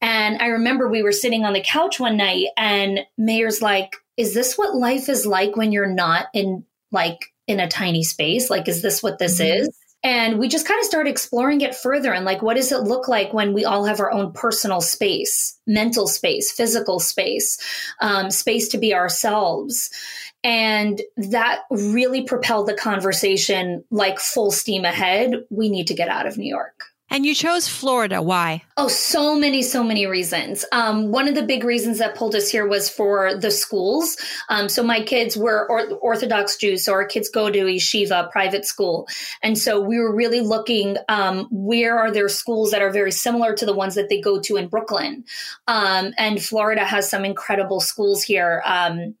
And 0.00 0.42
I 0.42 0.46
remember 0.46 0.88
we 0.88 1.04
were 1.04 1.12
sitting 1.12 1.44
on 1.44 1.52
the 1.52 1.64
couch 1.64 2.00
one 2.00 2.16
night 2.16 2.48
and 2.56 3.00
Meir's 3.16 3.62
like, 3.62 3.94
is 4.16 4.34
this 4.34 4.58
what 4.58 4.74
life 4.74 5.08
is 5.08 5.24
like 5.24 5.54
when 5.56 5.70
you're 5.70 5.86
not 5.86 6.26
in 6.34 6.64
like 6.90 7.32
in 7.50 7.60
a 7.60 7.68
tiny 7.68 8.02
space. 8.02 8.48
Like, 8.48 8.68
is 8.68 8.80
this 8.80 9.02
what 9.02 9.18
this 9.18 9.40
mm-hmm. 9.40 9.64
is? 9.64 9.78
And 10.02 10.38
we 10.38 10.48
just 10.48 10.66
kind 10.66 10.80
of 10.80 10.86
started 10.86 11.10
exploring 11.10 11.60
it 11.60 11.74
further 11.74 12.14
and 12.14 12.24
like, 12.24 12.40
what 12.40 12.56
does 12.56 12.72
it 12.72 12.84
look 12.84 13.06
like 13.06 13.34
when 13.34 13.52
we 13.52 13.66
all 13.66 13.84
have 13.84 14.00
our 14.00 14.10
own 14.10 14.32
personal 14.32 14.80
space, 14.80 15.58
mental 15.66 16.06
space, 16.06 16.50
physical 16.50 17.00
space, 17.00 17.58
um, 18.00 18.30
space 18.30 18.68
to 18.68 18.78
be 18.78 18.94
ourselves? 18.94 19.90
And 20.42 21.02
that 21.18 21.64
really 21.70 22.22
propelled 22.22 22.66
the 22.66 22.74
conversation 22.74 23.84
like 23.90 24.18
full 24.18 24.50
steam 24.50 24.86
ahead. 24.86 25.34
We 25.50 25.68
need 25.68 25.88
to 25.88 25.94
get 25.94 26.08
out 26.08 26.26
of 26.26 26.38
New 26.38 26.48
York. 26.48 26.89
And 27.10 27.26
you 27.26 27.34
chose 27.34 27.66
Florida. 27.66 28.22
Why? 28.22 28.62
Oh, 28.76 28.86
so 28.86 29.34
many, 29.34 29.62
so 29.62 29.82
many 29.82 30.06
reasons. 30.06 30.64
Um, 30.70 31.10
one 31.10 31.26
of 31.26 31.34
the 31.34 31.42
big 31.42 31.64
reasons 31.64 31.98
that 31.98 32.14
pulled 32.14 32.36
us 32.36 32.48
here 32.48 32.66
was 32.68 32.88
for 32.88 33.34
the 33.34 33.50
schools. 33.50 34.16
Um, 34.48 34.68
so 34.68 34.84
my 34.84 35.02
kids 35.02 35.36
were 35.36 35.68
or- 35.68 35.92
Orthodox 35.94 36.56
Jews, 36.56 36.84
so 36.84 36.92
our 36.92 37.04
kids 37.04 37.28
go 37.28 37.50
to 37.50 37.58
yeshiva, 37.58 38.30
private 38.30 38.64
school. 38.64 39.08
And 39.42 39.58
so 39.58 39.80
we 39.80 39.98
were 39.98 40.14
really 40.14 40.40
looking 40.40 40.96
um, 41.08 41.48
where 41.50 41.98
are 41.98 42.12
there 42.12 42.28
schools 42.28 42.70
that 42.70 42.80
are 42.80 42.90
very 42.92 43.12
similar 43.12 43.54
to 43.56 43.66
the 43.66 43.74
ones 43.74 43.96
that 43.96 44.08
they 44.08 44.20
go 44.20 44.40
to 44.40 44.56
in 44.56 44.68
Brooklyn. 44.68 45.24
Um, 45.66 46.12
and 46.16 46.40
Florida 46.40 46.84
has 46.84 47.10
some 47.10 47.24
incredible 47.24 47.80
schools 47.80 48.22
here. 48.22 48.62
Um, 48.64 49.16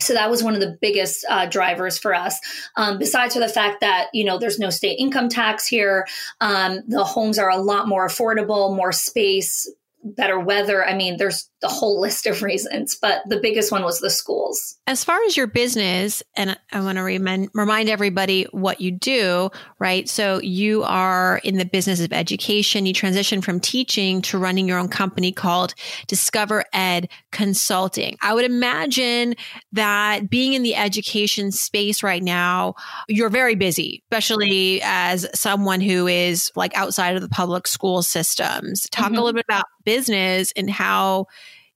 so 0.00 0.14
that 0.14 0.30
was 0.30 0.44
one 0.44 0.54
of 0.54 0.60
the 0.60 0.78
biggest 0.80 1.24
uh, 1.28 1.46
drivers 1.46 1.98
for 1.98 2.14
us. 2.14 2.38
Um, 2.76 2.98
besides 2.98 3.34
for 3.34 3.40
the 3.40 3.48
fact 3.48 3.80
that 3.80 4.08
you 4.12 4.24
know 4.24 4.38
there's 4.38 4.58
no 4.58 4.70
state 4.70 4.98
income 4.98 5.28
tax 5.28 5.66
here, 5.66 6.06
um, 6.40 6.82
the 6.86 7.04
homes 7.04 7.38
are 7.38 7.50
a 7.50 7.56
lot 7.56 7.88
more 7.88 8.06
affordable, 8.06 8.74
more 8.76 8.92
space, 8.92 9.68
better 10.04 10.38
weather. 10.38 10.84
I 10.84 10.94
mean, 10.94 11.16
there's 11.16 11.48
the 11.60 11.68
whole 11.68 12.00
list 12.00 12.26
of 12.26 12.42
reasons, 12.42 12.96
but 13.00 13.22
the 13.28 13.40
biggest 13.40 13.72
one 13.72 13.82
was 13.82 13.98
the 13.98 14.10
schools. 14.10 14.76
As 14.86 15.02
far 15.02 15.18
as 15.24 15.36
your 15.36 15.48
business, 15.48 16.22
and 16.36 16.56
I 16.72 16.80
want 16.80 16.96
to 16.96 17.02
remind, 17.02 17.50
remind 17.52 17.88
everybody 17.88 18.44
what 18.52 18.80
you 18.80 18.92
do, 18.92 19.50
right? 19.80 20.08
So 20.08 20.40
you 20.40 20.84
are 20.84 21.40
in 21.42 21.58
the 21.58 21.64
business 21.64 22.00
of 22.00 22.12
education. 22.12 22.86
You 22.86 22.94
transition 22.94 23.42
from 23.42 23.58
teaching 23.58 24.22
to 24.22 24.38
running 24.38 24.68
your 24.68 24.78
own 24.78 24.88
company 24.88 25.32
called 25.32 25.74
Discover 26.06 26.64
Ed 26.72 27.08
Consulting. 27.32 28.16
I 28.22 28.34
would 28.34 28.44
imagine 28.44 29.34
that 29.72 30.30
being 30.30 30.52
in 30.52 30.62
the 30.62 30.76
education 30.76 31.50
space 31.50 32.04
right 32.04 32.22
now, 32.22 32.74
you're 33.08 33.30
very 33.30 33.56
busy, 33.56 34.04
especially 34.10 34.80
as 34.82 35.26
someone 35.34 35.80
who 35.80 36.06
is 36.06 36.52
like 36.54 36.76
outside 36.76 37.16
of 37.16 37.22
the 37.22 37.28
public 37.28 37.66
school 37.66 38.02
systems. 38.02 38.86
Talk 38.90 39.06
mm-hmm. 39.06 39.14
a 39.14 39.18
little 39.18 39.32
bit 39.32 39.44
about 39.48 39.64
business 39.88 40.52
and 40.54 40.68
how 40.68 41.24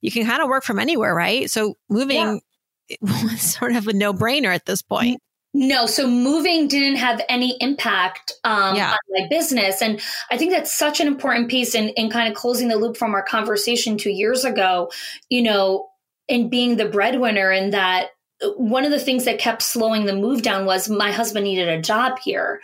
you 0.01 0.11
can 0.11 0.23
kind 0.23 0.43
of 0.43 0.47
work 0.47 0.63
from 0.63 0.77
anywhere, 0.77 1.15
right? 1.15 1.49
So 1.49 1.75
moving 1.89 2.41
yeah. 2.87 2.97
was 3.01 3.41
sort 3.41 3.75
of 3.75 3.87
a 3.87 3.93
no 3.93 4.13
brainer 4.13 4.53
at 4.53 4.67
this 4.67 4.83
point. 4.83 5.19
No, 5.55 5.87
so 5.87 6.07
moving 6.07 6.67
didn't 6.67 6.97
have 6.97 7.21
any 7.27 7.57
impact 7.59 8.33
um, 8.43 8.75
yeah. 8.75 8.91
on 8.91 8.97
my 9.09 9.27
business. 9.29 9.81
And 9.81 9.99
I 10.31 10.37
think 10.37 10.51
that's 10.51 10.71
such 10.71 10.99
an 10.99 11.07
important 11.07 11.49
piece 11.49 11.73
in, 11.73 11.89
in 11.89 12.09
kind 12.09 12.27
of 12.27 12.35
closing 12.35 12.67
the 12.67 12.75
loop 12.75 12.97
from 12.97 13.13
our 13.13 13.23
conversation 13.23 13.97
two 13.97 14.11
years 14.11 14.45
ago, 14.45 14.91
you 15.29 15.41
know, 15.41 15.89
in 16.27 16.49
being 16.49 16.77
the 16.77 16.85
breadwinner 16.85 17.51
and 17.51 17.73
that 17.73 18.09
one 18.57 18.85
of 18.85 18.91
the 18.91 18.99
things 18.99 19.25
that 19.25 19.39
kept 19.39 19.61
slowing 19.61 20.05
the 20.05 20.15
move 20.15 20.41
down 20.41 20.65
was 20.65 20.89
my 20.89 21.11
husband 21.11 21.45
needed 21.45 21.67
a 21.67 21.81
job 21.81 22.19
here 22.19 22.61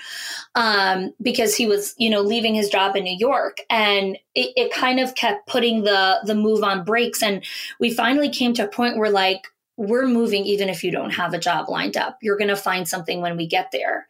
um, 0.56 1.14
because 1.22 1.56
he 1.56 1.66
was 1.66 1.96
you 1.98 2.10
know 2.10 2.22
leaving 2.22 2.56
his 2.56 2.70
job 2.70 2.96
in 2.96 3.04
new 3.04 3.16
york 3.18 3.58
and 3.70 4.18
it, 4.36 4.52
it 4.56 4.74
kind 4.74 5.00
of 5.00 5.16
kept 5.16 5.48
putting 5.48 5.84
the 5.84 6.20
the 6.26 6.36
move 6.36 6.64
on 6.64 6.84
breaks 6.84 7.22
and 7.24 7.44
we 7.80 7.94
finally 7.94 8.30
came 8.30 8.54
to 8.54 8.66
a 8.66 8.68
point 8.68 8.98
where 8.98 9.12
like 9.12 9.48
we're 9.80 10.08
moving 10.08 10.44
even 10.44 10.68
if 10.68 10.84
you 10.84 10.92
don't 10.92 11.12
have 11.12 11.34
a 11.34 11.40
job 11.40 11.70
lined 11.70 11.96
up. 11.96 12.18
You're 12.22 12.38
going 12.38 12.50
to 12.50 12.58
find 12.58 12.86
something 12.86 13.22
when 13.22 13.38
we 13.38 13.48
get 13.48 13.72
there. 13.72 14.08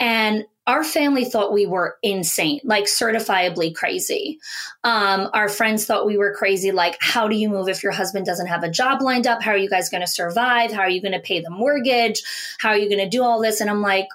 And 0.00 0.44
our 0.66 0.82
family 0.82 1.24
thought 1.24 1.52
we 1.52 1.66
were 1.66 1.98
insane, 2.02 2.60
like 2.64 2.84
certifiably 2.84 3.74
crazy. 3.74 4.38
Um, 4.82 5.28
our 5.34 5.48
friends 5.48 5.84
thought 5.84 6.06
we 6.06 6.16
were 6.16 6.34
crazy. 6.34 6.72
Like, 6.72 6.96
how 7.00 7.28
do 7.28 7.36
you 7.36 7.50
move 7.50 7.68
if 7.68 7.82
your 7.82 7.92
husband 7.92 8.24
doesn't 8.24 8.46
have 8.46 8.62
a 8.62 8.70
job 8.70 9.02
lined 9.02 9.26
up? 9.26 9.42
How 9.42 9.50
are 9.50 9.58
you 9.58 9.68
guys 9.68 9.90
going 9.90 10.00
to 10.00 10.06
survive? 10.06 10.72
How 10.72 10.80
are 10.80 10.90
you 10.90 11.02
going 11.02 11.12
to 11.12 11.20
pay 11.20 11.40
the 11.40 11.50
mortgage? 11.50 12.22
How 12.58 12.70
are 12.70 12.78
you 12.78 12.88
going 12.88 13.04
to 13.04 13.08
do 13.08 13.22
all 13.22 13.40
this? 13.40 13.60
And 13.60 13.68
I'm 13.68 13.82
like, 13.82 14.08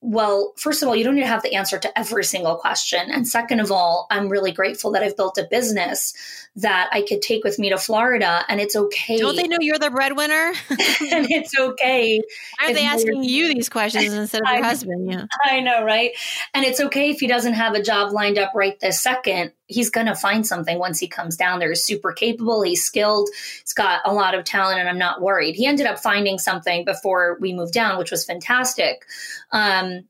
well, 0.00 0.54
first 0.56 0.82
of 0.82 0.88
all, 0.88 0.94
you 0.94 1.02
don't 1.02 1.16
need 1.16 1.22
to 1.22 1.26
have 1.26 1.42
the 1.42 1.54
answer 1.54 1.76
to 1.78 1.98
every 1.98 2.22
single 2.22 2.54
question. 2.54 3.10
And 3.10 3.26
second 3.26 3.58
of 3.58 3.72
all, 3.72 4.06
I'm 4.10 4.28
really 4.28 4.52
grateful 4.52 4.92
that 4.92 5.02
I've 5.02 5.16
built 5.16 5.38
a 5.38 5.46
business 5.50 6.14
that 6.56 6.88
I 6.92 7.02
could 7.02 7.20
take 7.20 7.42
with 7.42 7.58
me 7.58 7.70
to 7.70 7.78
Florida 7.78 8.44
and 8.48 8.60
it's 8.60 8.76
okay. 8.76 9.18
Don't 9.18 9.34
they 9.34 9.48
know 9.48 9.58
you're 9.60 9.78
the 9.78 9.90
breadwinner? 9.90 10.52
and 10.70 11.26
it's 11.30 11.58
okay. 11.58 12.20
Why 12.60 12.70
are 12.70 12.74
they 12.74 12.84
asking 12.84 13.24
you 13.24 13.52
these 13.52 13.68
questions 13.68 14.12
instead 14.12 14.42
of 14.42 14.52
your 14.52 14.64
husband? 14.64 15.10
Yeah. 15.10 15.26
I 15.44 15.60
know, 15.60 15.84
right? 15.84 16.12
And 16.54 16.64
it's 16.64 16.80
okay 16.80 17.10
if 17.10 17.18
he 17.18 17.26
doesn't 17.26 17.54
have 17.54 17.74
a 17.74 17.82
job 17.82 18.12
lined 18.12 18.38
up 18.38 18.52
right 18.54 18.78
this 18.78 19.02
second. 19.02 19.52
He's 19.68 19.90
going 19.90 20.06
to 20.06 20.14
find 20.14 20.46
something 20.46 20.78
once 20.78 20.98
he 20.98 21.06
comes 21.08 21.36
down 21.36 21.58
there. 21.60 21.68
He's 21.68 21.84
super 21.84 22.12
capable. 22.12 22.62
He's 22.62 22.82
skilled. 22.82 23.28
He's 23.62 23.72
got 23.72 24.00
a 24.04 24.12
lot 24.12 24.34
of 24.34 24.44
talent, 24.44 24.80
and 24.80 24.88
I'm 24.88 24.98
not 24.98 25.20
worried. 25.20 25.54
He 25.54 25.66
ended 25.66 25.86
up 25.86 25.98
finding 25.98 26.38
something 26.38 26.84
before 26.84 27.38
we 27.40 27.52
moved 27.52 27.74
down, 27.74 27.98
which 27.98 28.10
was 28.10 28.24
fantastic. 28.24 29.04
Um, 29.52 30.04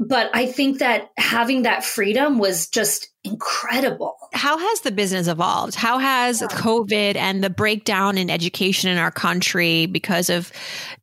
but 0.00 0.30
I 0.32 0.46
think 0.46 0.78
that 0.78 1.10
having 1.18 1.62
that 1.62 1.84
freedom 1.84 2.38
was 2.38 2.68
just 2.68 3.08
incredible. 3.22 4.16
How 4.32 4.56
has 4.56 4.80
the 4.80 4.90
business 4.90 5.28
evolved? 5.28 5.74
How 5.74 5.98
has 5.98 6.40
yeah. 6.40 6.46
COVID 6.48 7.16
and 7.16 7.44
the 7.44 7.50
breakdown 7.50 8.16
in 8.16 8.30
education 8.30 8.88
in 8.88 8.96
our 8.96 9.10
country 9.10 9.84
because 9.84 10.30
of 10.30 10.50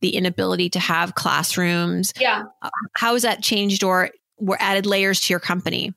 the 0.02 0.16
inability 0.16 0.70
to 0.72 0.80
have 0.80 1.14
classrooms? 1.14 2.12
Yeah. 2.20 2.46
Uh, 2.64 2.70
how 2.96 3.14
has 3.14 3.22
that 3.22 3.44
changed 3.44 3.84
or 3.84 4.10
were 4.40 4.58
added 4.60 4.88
layers 4.88 5.22
to 5.22 5.34
your 5.34 5.40
company? 5.40 5.94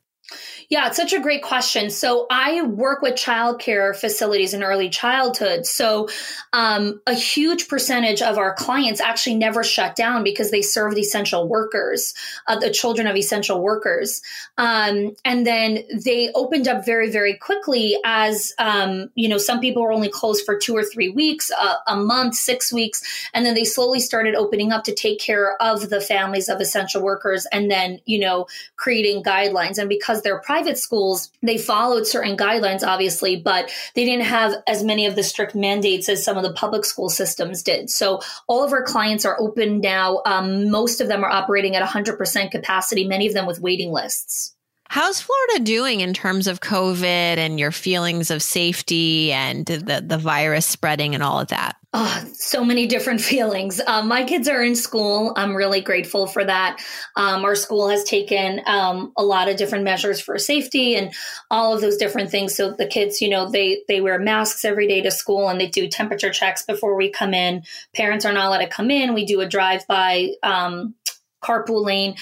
Yeah, 0.71 0.87
it's 0.87 0.97
such 0.97 1.13
a 1.13 1.19
great 1.19 1.43
question. 1.43 1.91
So 1.91 2.29
I 2.31 2.63
work 2.63 3.03
with 3.03 3.17
childcare 3.17 3.95
facilities 3.95 4.55
in 4.55 4.63
early 4.63 4.89
childhood. 4.89 5.67
So 5.67 6.09
um, 6.53 7.01
a 7.09 7.15
huge 7.15 7.67
percentage 7.67 8.23
of 8.23 8.39
our 8.39 8.55
clients 8.55 9.01
actually 9.01 9.35
never 9.35 9.65
shut 9.65 9.97
down 9.97 10.23
because 10.23 10.53
they 10.53 10.63
served 10.63 10.97
essential 10.97 11.49
workers, 11.49 12.15
uh, 12.47 12.57
the 12.57 12.71
children 12.71 13.09
of 13.09 13.17
essential 13.17 13.61
workers. 13.61 14.23
Um, 14.59 15.17
and 15.25 15.45
then 15.45 15.81
they 16.05 16.31
opened 16.37 16.69
up 16.69 16.87
very, 16.87 17.11
very 17.11 17.35
quickly 17.35 17.99
as, 18.05 18.55
um, 18.61 19.11
you 19.17 19.29
know, 19.29 19.39
some 19.39 19.59
people 19.59 19.83
were 19.83 19.93
only 19.93 20.09
closed 20.09 20.45
for 20.47 20.57
two 20.57 20.77
or 20.77 20.85
three 20.85 21.09
weeks, 21.09 21.51
uh, 21.51 21.79
a 21.89 21.97
month, 21.97 22.37
six 22.37 22.73
weeks. 22.73 23.03
And 23.35 23.45
then 23.45 23.55
they 23.55 23.65
slowly 23.65 23.99
started 23.99 24.37
opening 24.37 24.71
up 24.71 24.85
to 24.85 24.95
take 24.95 25.19
care 25.19 25.61
of 25.61 25.91
the 25.91 26.01
families 26.01 26.49
of 26.49 26.61
essential 26.61 27.03
workers 27.03 27.45
and 27.51 27.69
then, 27.69 27.99
you 28.07 28.21
know, 28.21 28.47
creating 28.77 29.25
guidelines. 29.25 29.77
And 29.77 29.89
because 29.89 30.23
they're 30.23 30.39
private, 30.39 30.60
private 30.61 30.79
schools, 30.79 31.31
they 31.43 31.57
followed 31.57 32.07
certain 32.07 32.37
guidelines, 32.37 32.87
obviously, 32.87 33.37
but 33.37 33.71
they 33.95 34.05
didn't 34.05 34.27
have 34.27 34.53
as 34.69 34.85
many 34.85 35.07
of 35.07 35.17
the 35.17 35.23
strict 35.23 35.55
mandates 35.55 36.07
as 36.09 36.23
some 36.23 36.37
of 36.37 36.43
the 36.43 36.53
public 36.53 36.85
school 36.85 37.09
systems 37.09 37.63
did. 37.63 37.89
So 37.89 38.21
all 38.47 38.63
of 38.63 38.73
our 38.73 38.83
clients 38.83 39.25
are 39.25 39.41
open 39.41 39.81
now. 39.81 40.21
Um, 40.27 40.71
most 40.71 41.01
of 41.01 41.09
them 41.09 41.25
are 41.25 41.31
operating 41.31 41.77
at 41.77 41.89
100% 41.89 42.51
capacity, 42.51 43.09
many 43.09 43.27
of 43.27 43.33
them 43.33 43.47
with 43.47 43.59
waiting 43.59 43.91
lists. 43.91 44.55
How's 44.91 45.21
Florida 45.21 45.63
doing 45.63 46.01
in 46.01 46.13
terms 46.13 46.49
of 46.49 46.59
COVID 46.59 47.05
and 47.05 47.61
your 47.61 47.71
feelings 47.71 48.33
of 48.33 48.43
safety 48.43 49.31
and 49.31 49.65
the, 49.65 50.03
the 50.05 50.19
virus 50.19 50.67
spreading 50.67 51.15
and 51.15 51.23
all 51.23 51.39
of 51.39 51.47
that? 51.47 51.77
Oh, 51.93 52.25
so 52.33 52.65
many 52.65 52.89
different 52.89 53.21
feelings. 53.33 53.81
Um, 53.87 54.09
my 54.09 54.25
kids 54.25 54.49
are 54.49 54.61
in 54.65 54.75
school. 54.75 55.33
I'm 55.37 55.55
really 55.55 55.81
grateful 55.81 56.27
for 56.27 56.45
that. 56.45 56.81
Um, 57.15 57.45
our 57.45 57.55
school 57.55 57.89
has 57.89 58.03
taken 58.03 58.63
um, 58.67 59.13
a 59.17 59.23
lot 59.23 59.49
of 59.49 59.57
different 59.57 59.85
measures 59.85 60.21
for 60.21 60.39
safety 60.39 60.97
and 60.97 61.13
all 61.53 61.73
of 61.73 61.81
those 61.81 61.97
different 61.97 62.31
things. 62.31 62.57
So 62.57 62.73
the 62.73 62.89
kids, 62.89 63.21
you 63.21 63.29
know, 63.29 63.49
they 63.49 63.83
they 63.87 64.01
wear 64.01 64.19
masks 64.19 64.65
every 64.65 64.89
day 64.89 65.03
to 65.03 65.13
school 65.13 65.49
and 65.49 65.61
they 65.61 65.69
do 65.69 65.87
temperature 65.87 66.31
checks 66.31 66.63
before 66.63 66.97
we 66.97 67.11
come 67.11 67.33
in. 67.33 67.63
Parents 67.95 68.25
are 68.25 68.33
not 68.33 68.47
allowed 68.47 68.59
to 68.59 68.69
come 68.69 68.91
in. 68.91 69.15
We 69.15 69.25
do 69.25 69.41
a 69.41 69.49
drive 69.49 69.87
by 69.87 70.31
um, 70.43 70.97
carpool 71.43 71.85
lane. 71.85 72.17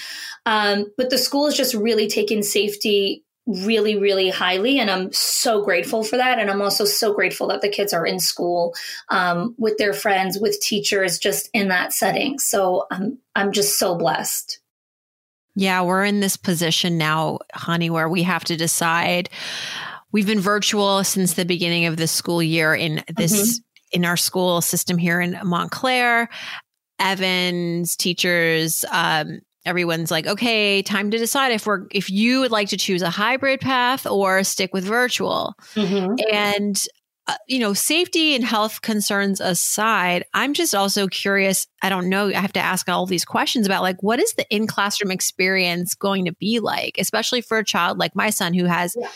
Um, 0.45 0.91
but 0.97 1.09
the 1.09 1.17
school 1.17 1.47
is 1.47 1.55
just 1.55 1.73
really 1.73 2.07
taking 2.07 2.43
safety 2.43 3.23
really, 3.49 3.97
really 3.97 4.29
highly. 4.29 4.79
And 4.79 4.91
I'm 4.91 5.11
so 5.11 5.63
grateful 5.63 6.03
for 6.03 6.17
that. 6.17 6.37
And 6.37 6.51
I'm 6.51 6.61
also 6.61 6.85
so 6.85 7.13
grateful 7.13 7.47
that 7.47 7.61
the 7.61 7.69
kids 7.69 7.93
are 7.93 8.05
in 8.05 8.19
school 8.19 8.75
um, 9.09 9.55
with 9.57 9.77
their 9.77 9.93
friends, 9.93 10.37
with 10.39 10.61
teachers, 10.61 11.17
just 11.17 11.49
in 11.53 11.69
that 11.69 11.91
setting. 11.91 12.37
So 12.37 12.85
I'm, 12.91 13.17
I'm 13.35 13.51
just 13.51 13.79
so 13.79 13.95
blessed. 13.95 14.59
Yeah, 15.55 15.81
we're 15.81 16.05
in 16.05 16.19
this 16.19 16.37
position 16.37 16.97
now, 16.97 17.39
Hani, 17.55 17.89
where 17.89 18.07
we 18.07 18.23
have 18.23 18.45
to 18.45 18.55
decide. 18.55 19.29
We've 20.11 20.27
been 20.27 20.39
virtual 20.39 21.03
since 21.03 21.33
the 21.33 21.43
beginning 21.43 21.85
of 21.85 21.97
the 21.97 22.07
school 22.07 22.41
year 22.41 22.75
in 22.75 23.03
this 23.15 23.33
mm-hmm. 23.33 23.97
in 23.97 24.05
our 24.05 24.17
school 24.17 24.61
system 24.61 24.97
here 24.97 25.19
in 25.19 25.39
Montclair. 25.43 26.29
Evans, 26.99 27.95
teachers, 27.95 28.85
um, 28.91 29.39
everyone's 29.65 30.11
like, 30.11 30.27
okay, 30.27 30.81
time 30.81 31.11
to 31.11 31.17
decide 31.17 31.51
if 31.51 31.65
we're 31.65 31.85
if 31.91 32.09
you 32.09 32.41
would 32.41 32.51
like 32.51 32.69
to 32.69 32.77
choose 32.77 33.01
a 33.01 33.09
hybrid 33.09 33.61
path 33.61 34.05
or 34.05 34.43
stick 34.43 34.73
with 34.73 34.83
virtual. 34.83 35.53
Mm-hmm. 35.75 36.15
And 36.33 36.83
uh, 37.27 37.35
you 37.47 37.59
know, 37.59 37.73
safety 37.73 38.33
and 38.33 38.43
health 38.43 38.81
concerns 38.81 39.39
aside, 39.39 40.23
I'm 40.33 40.55
just 40.55 40.73
also 40.73 41.07
curious. 41.07 41.67
I 41.83 41.89
don't 41.89 42.09
know. 42.09 42.29
I 42.29 42.39
have 42.39 42.53
to 42.53 42.59
ask 42.59 42.89
all 42.89 43.05
these 43.05 43.23
questions 43.23 43.67
about 43.67 43.83
like, 43.83 44.01
what 44.01 44.19
is 44.19 44.33
the 44.33 44.47
in 44.49 44.65
classroom 44.65 45.11
experience 45.11 45.93
going 45.93 46.25
to 46.25 46.33
be 46.33 46.59
like, 46.59 46.95
especially 46.97 47.41
for 47.41 47.59
a 47.59 47.63
child 47.63 47.99
like 47.99 48.15
my 48.15 48.31
son 48.31 48.55
who 48.55 48.65
has 48.65 48.95
yeah. 48.99 49.09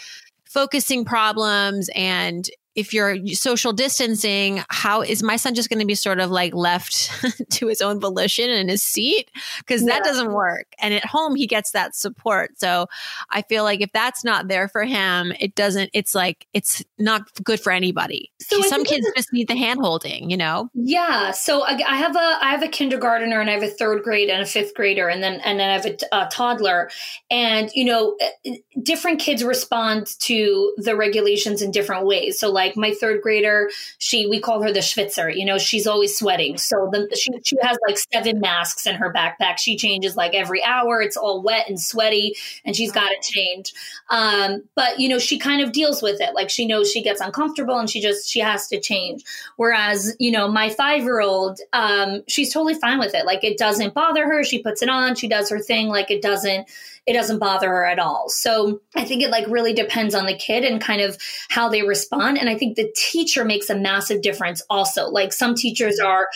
focusing 0.46 1.06
problems 1.06 1.90
and 1.96 2.48
if 2.75 2.94
you're 2.94 3.27
social 3.27 3.72
distancing, 3.72 4.63
how 4.70 5.01
is 5.01 5.22
my 5.22 5.36
son 5.36 5.53
just 5.53 5.70
going 5.70 5.80
to 5.80 5.86
be 5.86 5.96
sort 5.96 6.20
of 6.20 6.32
like 6.32 6.53
left 6.53 7.12
to 7.51 7.68
his 7.68 7.82
own 7.82 8.00
volition 8.00 8.50
in 8.50 8.68
his 8.68 8.82
seat? 8.82 9.30
Because 9.60 9.84
yeah. 9.84 9.89
that 9.89 10.03
doesn't 10.03 10.32
work. 10.32 10.68
And 10.80 10.94
at 10.94 11.06
home, 11.06 11.36
he 11.36 11.46
gets 11.46 11.72
that 11.72 11.96
support. 11.96 12.60
So 12.60 12.88
I 13.30 13.44
feel 13.44 13.63
like 13.63 13.82
if 13.82 13.92
that's 13.92 14.24
not 14.24 14.48
there 14.48 14.68
for 14.68 14.84
him, 14.84 15.34
it 15.39 15.53
doesn't, 15.56 15.92
it's 15.94 16.15
like, 16.15 16.48
it's 16.53 16.84
not 16.98 17.32
good 17.44 17.60
for 17.60 17.72
anybody. 17.72 18.32
So 18.42 18.62
Some 18.63 18.84
kids 18.84 19.06
just 19.15 19.32
need 19.32 19.48
the 19.48 19.56
hand 19.56 19.80
holding, 19.80 20.30
you 20.30 20.38
know? 20.38 20.70
Yeah. 20.74 21.32
So 21.32 21.63
I, 21.63 21.80
I, 21.88 21.98
have 21.98 22.15
a, 22.15 22.38
I 22.42 22.51
have 22.51 22.63
a 22.63 22.68
kindergartner 22.68 23.39
and 23.39 23.50
I 23.50 23.53
have 23.53 23.63
a 23.63 23.68
third 23.68 24.03
grade 24.03 24.30
and 24.30 24.42
a 24.42 24.46
fifth 24.46 24.74
grader 24.74 25.08
and 25.08 25.22
then, 25.22 25.39
and 25.42 25.60
then 25.60 25.70
I 25.70 25.74
have 25.74 25.86
a, 25.86 25.98
a 26.12 26.30
toddler. 26.32 26.89
And, 27.30 27.70
you 27.75 27.86
know, 27.86 28.18
eh, 28.46 28.58
different 28.82 29.20
kids 29.20 29.44
respond 29.44 30.08
to 30.22 30.74
the 30.77 30.96
regulations 30.96 31.62
in 31.62 31.70
different 31.70 32.06
ways. 32.06 32.39
So 32.39 32.51
like, 32.51 32.62
like 32.63 32.77
my 32.77 32.93
third 32.93 33.22
grader, 33.22 33.70
she 33.98 34.25
we 34.27 34.39
call 34.39 34.62
her 34.62 34.72
the 34.72 34.79
Schwitzer. 34.79 35.29
You 35.29 35.46
know, 35.46 35.58
she's 35.58 35.86
always 35.86 36.17
sweating. 36.17 36.58
So 36.58 36.89
the, 36.91 37.15
she 37.15 37.32
she 37.43 37.58
has 37.62 37.77
like 37.88 37.98
seven 37.98 38.39
masks 38.39 38.88
in 38.88 38.96
her 38.96 39.12
backpack. 39.12 39.58
She 39.58 39.77
changes 39.77 40.15
like 40.15 40.34
every 40.34 40.63
hour. 40.63 41.01
It's 41.01 41.17
all 41.17 41.41
wet 41.41 41.67
and 41.67 41.79
sweaty, 41.79 42.36
and 42.65 42.75
she's 42.75 42.91
got 42.91 43.10
to 43.10 43.32
change. 43.32 43.74
Um, 44.10 44.63
but 44.75 45.00
you 45.00 45.10
know, 45.10 45.20
she 45.20 45.38
kind 45.38 45.62
of 45.62 45.72
deals 45.72 46.01
with 46.01 46.22
it. 46.22 46.34
Like 46.34 46.50
she 46.50 46.65
knows 46.65 46.91
she 46.91 47.03
gets 47.03 47.22
uncomfortable, 47.22 47.77
and 47.77 47.89
she 47.89 48.01
just 48.01 48.29
she 48.29 48.39
has 48.39 48.67
to 48.70 48.79
change. 48.79 49.24
Whereas 49.58 50.15
you 50.20 50.32
know, 50.32 50.48
my 50.48 50.70
five 50.70 51.03
year 51.03 51.22
old, 51.22 51.60
um, 51.74 52.24
she's 52.27 52.53
totally 52.53 52.75
fine 52.75 53.00
with 53.00 53.13
it. 53.13 53.25
Like 53.25 53.43
it 53.43 53.58
doesn't 53.58 53.93
bother 53.93 54.25
her. 54.25 54.43
She 54.43 54.62
puts 54.62 54.82
it 54.82 54.89
on. 54.89 55.15
She 55.15 55.27
does 55.27 55.50
her 55.50 55.60
thing. 55.60 55.88
Like 55.88 56.12
it 56.12 56.22
doesn't 56.22 56.67
it 57.05 57.13
doesn't 57.13 57.39
bother 57.39 57.67
her 57.67 57.86
at 57.86 58.00
all. 58.00 58.29
So 58.29 58.82
I 58.96 59.03
think 59.03 59.24
it 59.24 59.29
like 59.29 59.46
really 59.48 59.74
depends 59.74 60.15
on 60.15 60.25
the 60.25 60.36
kid 60.36 60.63
and 60.63 60.82
kind 60.82 61.01
of 61.01 61.17
how 61.50 61.67
they 61.67 61.82
respond. 61.82 62.38
And 62.38 62.50
I 62.50 62.52
think 62.55 62.75
the 62.75 62.91
teacher 62.95 63.45
makes 63.45 63.69
a 63.69 63.75
massive 63.75 64.22
difference 64.22 64.62
also. 64.69 65.07
Like 65.07 65.33
some 65.33 65.55
teachers 65.55 66.00
mm-hmm. 66.00 66.07
are 66.07 66.27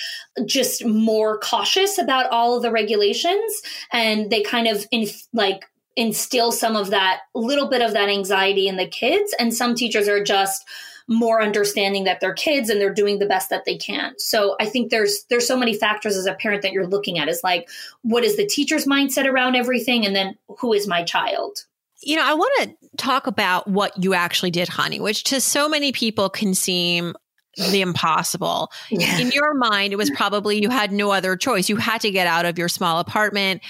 just 0.46 0.86
more 0.86 1.40
cautious 1.40 1.98
about 1.98 2.30
all 2.32 2.56
of 2.56 2.62
the 2.62 2.72
regulations 2.72 3.62
and 3.92 4.30
they 4.30 4.42
kind 4.42 4.68
of 4.68 4.86
in 4.92 5.08
like 5.34 5.66
instill 5.96 6.52
some 6.52 6.76
of 6.76 6.92
that 6.92 7.22
little 7.34 7.68
bit 7.68 7.82
of 7.82 7.94
that 7.94 8.10
anxiety 8.10 8.68
in 8.68 8.78
the 8.78 8.88
kids. 8.88 9.34
And 9.40 9.54
some 9.54 9.76
teachers 9.76 10.08
are 10.08 10.24
just 10.24 10.64
more 11.08 11.42
understanding 11.42 12.04
that 12.04 12.20
they're 12.20 12.34
kids 12.34 12.70
and 12.70 12.82
they're 12.82 12.94
doing 12.94 13.20
the 13.20 13.26
best 13.26 13.50
that 13.50 13.66
they 13.66 13.78
can. 13.78 14.14
So 14.18 14.56
I 14.60 14.66
think 14.66 14.92
there's 14.92 15.24
there's 15.30 15.48
so 15.48 15.58
many 15.58 15.74
factors 15.74 16.18
as 16.18 16.26
a 16.26 16.34
parent 16.34 16.62
that 16.64 16.74
you're 16.74 16.88
looking 16.88 17.18
at 17.18 17.30
is 17.30 17.42
like 17.44 17.70
what 18.02 18.24
is 18.24 18.36
the 18.36 18.46
teacher's 18.46 18.86
mindset 18.86 19.26
around 19.26 19.56
everything 19.56 20.06
and 20.06 20.16
then 20.16 20.38
who 20.60 20.74
is 20.74 20.88
my 20.88 21.04
child? 21.04 21.66
You 22.02 22.16
know, 22.16 22.26
I 22.26 22.34
want 22.34 22.54
to 22.62 22.90
talk 22.98 23.28
about 23.28 23.68
what 23.68 24.04
you 24.04 24.14
actually 24.14 24.52
did, 24.52 24.68
Hani, 24.68 25.00
which 25.00 25.24
to 25.26 25.42
so 25.42 25.68
many 25.68 25.92
people 25.92 26.30
can 26.30 26.54
seem 26.54 27.16
the 27.72 27.82
impossible. 27.82 28.72
Yeah. 28.90 29.18
In 29.18 29.32
your 29.32 29.56
mind, 29.56 29.94
it 29.94 29.96
was 29.96 30.12
probably 30.12 30.62
you 30.62 30.70
had 30.70 30.92
no 30.92 31.12
other 31.12 31.36
choice. 31.36 31.70
You 31.70 31.78
had 31.78 32.02
to 32.02 32.12
get 32.12 32.28
out 32.28 32.46
of 32.46 32.58
your 32.58 32.70
small 32.70 33.00
apartment. 33.00 33.62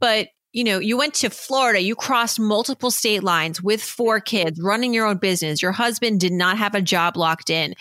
But 0.00 0.28
you 0.52 0.62
know, 0.62 0.78
you 0.78 0.96
went 0.96 1.14
to 1.14 1.30
Florida, 1.30 1.82
you 1.82 1.96
crossed 1.96 2.38
multiple 2.38 2.92
state 2.92 3.24
lines 3.24 3.60
with 3.60 3.82
four 3.82 4.20
kids, 4.20 4.60
running 4.62 4.94
your 4.94 5.04
own 5.04 5.18
business. 5.18 5.60
Your 5.60 5.72
husband 5.72 6.20
did 6.20 6.32
not 6.32 6.56
have 6.56 6.76
a 6.76 6.80
job 6.80 7.16
locked 7.16 7.50
in. 7.50 7.74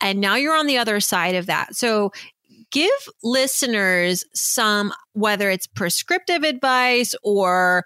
And 0.00 0.20
now 0.20 0.36
you're 0.36 0.56
on 0.56 0.68
the 0.68 0.78
other 0.78 1.00
side 1.00 1.34
of 1.34 1.46
that. 1.46 1.74
So 1.74 2.12
give 2.70 2.90
listeners 3.24 4.24
some, 4.34 4.92
whether 5.14 5.50
it's 5.50 5.66
prescriptive 5.66 6.44
advice 6.44 7.16
or 7.24 7.84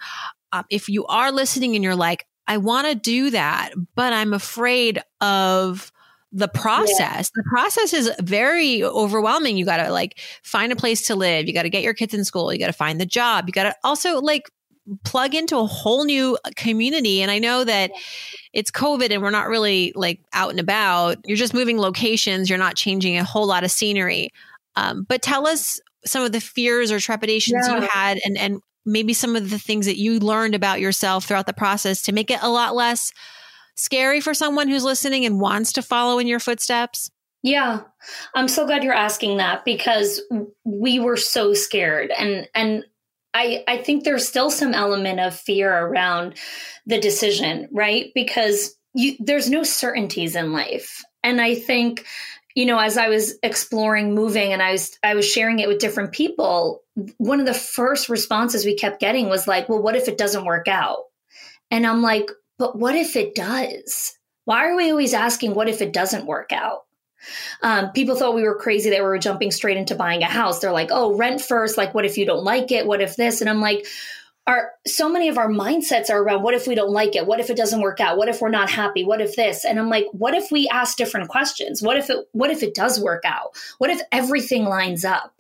uh, 0.57 0.63
if 0.71 0.89
you 0.89 1.07
are 1.07 1.33
listening 1.33 1.75
and 1.75 1.85
you're 1.85 1.97
like, 1.97 2.27
I 2.47 2.59
want 2.59 2.87
to 2.87 2.95
do 2.95 3.31
that, 3.31 3.71
but 3.95 4.13
I'm 4.13 4.33
afraid 4.33 5.01
of 5.21 5.93
the 6.33 6.49
process. 6.49 7.31
Yeah. 7.35 7.43
The 7.43 7.45
process 7.51 7.93
is 7.93 8.11
very 8.21 8.85
overwhelming. 8.85 9.57
You 9.57 9.65
got 9.65 9.79
to 9.79 9.91
like 9.91 10.19
find 10.43 10.73
a 10.73 10.77
place 10.77 11.07
to 11.07 11.17
live. 11.17 11.47
You 11.47 11.55
got 11.55 11.63
to 11.63 11.71
get 11.71 11.83
your 11.83 11.95
kids 11.95 12.15
in 12.15 12.25
school. 12.25 12.53
You 12.53 12.59
got 12.59 12.67
to 12.67 12.73
find 12.73 13.01
the 13.01 13.07
job. 13.07 13.47
You 13.47 13.53
got 13.53 13.65
to 13.65 13.75
also 13.83 14.21
like 14.21 14.51
plug 15.05 15.35
into 15.35 15.57
a 15.59 15.67
whole 15.67 16.05
new 16.05 16.39
community. 16.55 17.23
And 17.23 17.31
I 17.31 17.39
know 17.39 17.65
that 17.65 17.91
it's 18.53 18.71
COVID 18.71 19.11
and 19.11 19.23
we're 19.23 19.31
not 19.31 19.49
really 19.49 19.93
like 19.97 20.21
out 20.33 20.51
and 20.51 20.61
about. 20.61 21.19
You're 21.25 21.37
just 21.37 21.55
moving 21.55 21.79
locations. 21.79 22.49
You're 22.49 22.59
not 22.59 22.77
changing 22.77 23.17
a 23.19 23.25
whole 23.25 23.47
lot 23.47 23.65
of 23.65 23.71
scenery. 23.71 24.31
Um, 24.77 25.05
but 25.09 25.23
tell 25.23 25.47
us 25.47 25.81
some 26.05 26.23
of 26.23 26.33
the 26.33 26.41
fears 26.41 26.93
or 26.93 27.01
trepidations 27.01 27.67
yeah. 27.67 27.81
you 27.81 27.89
had 27.89 28.19
and, 28.25 28.39
and 28.39 28.61
maybe 28.87 29.13
some 29.13 29.37
of 29.37 29.51
the 29.51 29.59
things 29.59 29.87
that 29.87 29.99
you 29.99 30.19
learned 30.19 30.55
about 30.55 30.81
yourself 30.81 31.25
throughout 31.25 31.47
the 31.47 31.53
process 31.53 32.03
to 32.03 32.13
make 32.13 32.31
it 32.31 32.39
a 32.43 32.49
lot 32.49 32.75
less 32.75 33.13
scary 33.77 34.21
for 34.21 34.33
someone 34.33 34.69
who's 34.69 34.85
listening 34.85 35.25
and 35.25 35.41
wants 35.41 35.73
to 35.73 35.83
follow 35.83 36.19
in 36.19 36.27
your 36.27 36.41
footsteps? 36.41 37.11
Yeah. 37.43 37.83
I'm 38.35 38.49
so 38.49 38.67
glad 38.67 38.83
you're 38.83 38.93
asking 38.93 39.37
that 39.37 39.65
because 39.65 40.21
we 40.65 40.99
were 40.99 41.17
so 41.17 41.55
scared 41.55 42.11
and 42.19 42.49
and 42.55 42.85
I 43.35 43.63
I 43.69 43.79
think 43.79 44.03
there's 44.05 44.27
still 44.27 44.51
some 44.51 44.75
element 44.75 45.21
of 45.21 45.39
fear 45.39 45.73
around 45.73 46.39
the 46.87 46.99
decision, 46.99 47.69
right? 47.71 48.11
Because 48.15 48.75
you 48.95 49.15
there's 49.21 49.51
no 49.51 49.63
certainties 49.63 50.35
in 50.35 50.53
life. 50.53 51.05
And 51.23 51.41
I 51.41 51.55
think 51.55 52.07
you 52.57 52.67
know 52.67 52.79
as 52.81 52.99
I 52.99 53.09
was 53.09 53.35
exploring 53.45 54.17
moving 54.17 54.53
and 54.53 54.61
I 54.61 54.73
was 54.73 54.99
I 55.05 55.15
was 55.15 55.25
sharing 55.25 55.61
it 55.61 55.69
with 55.69 55.79
different 55.79 56.11
people, 56.11 56.83
one 57.19 57.39
of 57.39 57.47
the 57.47 57.55
first 57.55 58.09
responses 58.09 58.65
we 58.65 58.75
kept 58.75 58.99
getting 58.99 59.29
was 59.29 59.47
like, 59.47 59.69
"Well, 59.69 59.81
what 59.81 59.95
if 59.95 60.09
it 60.09 60.19
doesn't 60.19 60.45
work 60.45 60.67
out?" 60.67 61.05
And 61.71 61.87
I'm 61.87 62.03
like, 62.03 62.31
but 62.59 62.79
what 62.79 62.95
if 62.95 63.17
it 63.17 63.35
does? 63.35 64.17
Why 64.45 64.67
are 64.67 64.77
we 64.77 64.91
always 64.91 65.15
asking, 65.15 65.55
what 65.55 65.69
if 65.69 65.83
it 65.83 65.93
doesn't 65.93 66.27
work 66.27 66.53
out? 66.53 66.85
Um, 67.63 67.91
people 67.91 68.15
thought 68.15 68.35
we 68.35 68.45
were 68.45 68.59
crazy 68.59 68.91
that 68.91 69.01
we 69.01 69.07
were 69.07 69.19
jumping 69.19 69.51
straight 69.51 69.77
into 69.77 69.97
buying 69.97 70.23
a 70.23 70.27
house. 70.27 70.61
They're 70.61 70.73
like, 70.73 70.91
oh, 70.93 71.17
rent 71.17 71.41
first. 71.41 71.77
Like, 71.77 71.93
what 71.93 72.05
if 72.05 72.17
you 72.17 72.25
don't 72.25 72.45
like 72.45 72.71
it? 72.71 72.87
What 72.87 73.01
if 73.01 73.17
this? 73.17 73.41
And 73.41 73.51
I'm 73.51 73.61
like, 73.61 73.87
our 74.47 74.71
so 74.87 75.09
many 75.09 75.29
of 75.29 75.39
our 75.39 75.49
mindsets 75.49 76.09
are 76.09 76.23
around 76.23 76.43
what 76.43 76.55
if 76.55 76.69
we 76.69 76.75
don't 76.75 76.93
like 76.93 77.17
it? 77.17 77.27
What 77.27 77.41
if 77.41 77.51
it 77.51 77.57
doesn't 77.57 77.81
work 77.81 77.99
out? 78.01 78.17
What 78.17 78.29
if 78.29 78.41
we're 78.41 78.49
not 78.49 78.71
happy? 78.71 79.05
What 79.05 79.21
if 79.21 79.35
this? 79.35 79.65
And 79.65 79.79
i'm 79.79 79.89
like 79.89 80.07
what 80.13 80.35
if 80.35 80.51
we 80.53 80.69
ask 80.69 80.97
different 80.97 81.29
questions? 81.29 81.83
What 81.83 81.97
if 81.97 82.09
it 82.11 82.27
what 82.33 82.51
if 82.51 82.63
it 82.63 82.75
does 82.75 83.01
work 83.01 83.25
out? 83.25 83.57
What 83.79 83.91
if 83.91 84.01
everything 84.13 84.65
lines 84.65 85.05
up? 85.05 85.33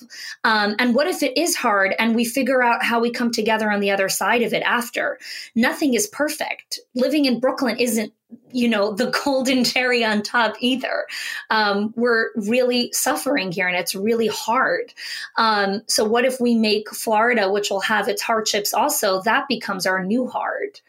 Um, 0.44 0.74
and 0.78 0.94
what 0.94 1.06
if 1.06 1.22
it 1.22 1.38
is 1.38 1.56
hard 1.56 1.94
and 1.98 2.16
we 2.16 2.24
figure 2.24 2.62
out 2.62 2.82
how 2.82 3.00
we 3.00 3.10
come 3.10 3.30
together 3.30 3.70
on 3.70 3.80
the 3.80 3.90
other 3.90 4.08
side 4.08 4.42
of 4.42 4.52
it 4.52 4.62
after? 4.62 5.18
Nothing 5.54 5.94
is 5.94 6.06
perfect. 6.08 6.80
Living 6.94 7.26
in 7.26 7.38
brooklyn 7.38 7.76
isn't 7.78 8.12
you 8.50 8.68
know 8.68 8.92
the 8.92 9.10
golden 9.24 9.64
cherry 9.64 10.04
on 10.04 10.22
top 10.22 10.56
either. 10.60 11.06
Um, 11.50 11.92
we're 11.96 12.30
really 12.34 12.92
suffering 12.92 13.52
here 13.52 13.68
and 13.68 13.76
it's 13.76 13.94
really 13.94 14.28
hard. 14.28 14.92
Um, 15.36 15.82
so 15.86 16.04
what 16.04 16.24
if 16.24 16.40
we 16.40 16.54
make 16.54 16.88
florida 16.90 17.50
which 17.50 17.70
will 17.70 17.80
have 17.80 18.08
its 18.08 18.22
hardships 18.22 18.72
also 18.72 19.22
that 19.22 19.48
becomes 19.48 19.86
our 19.86 20.04
new 20.04 20.26
hard. 20.26 20.80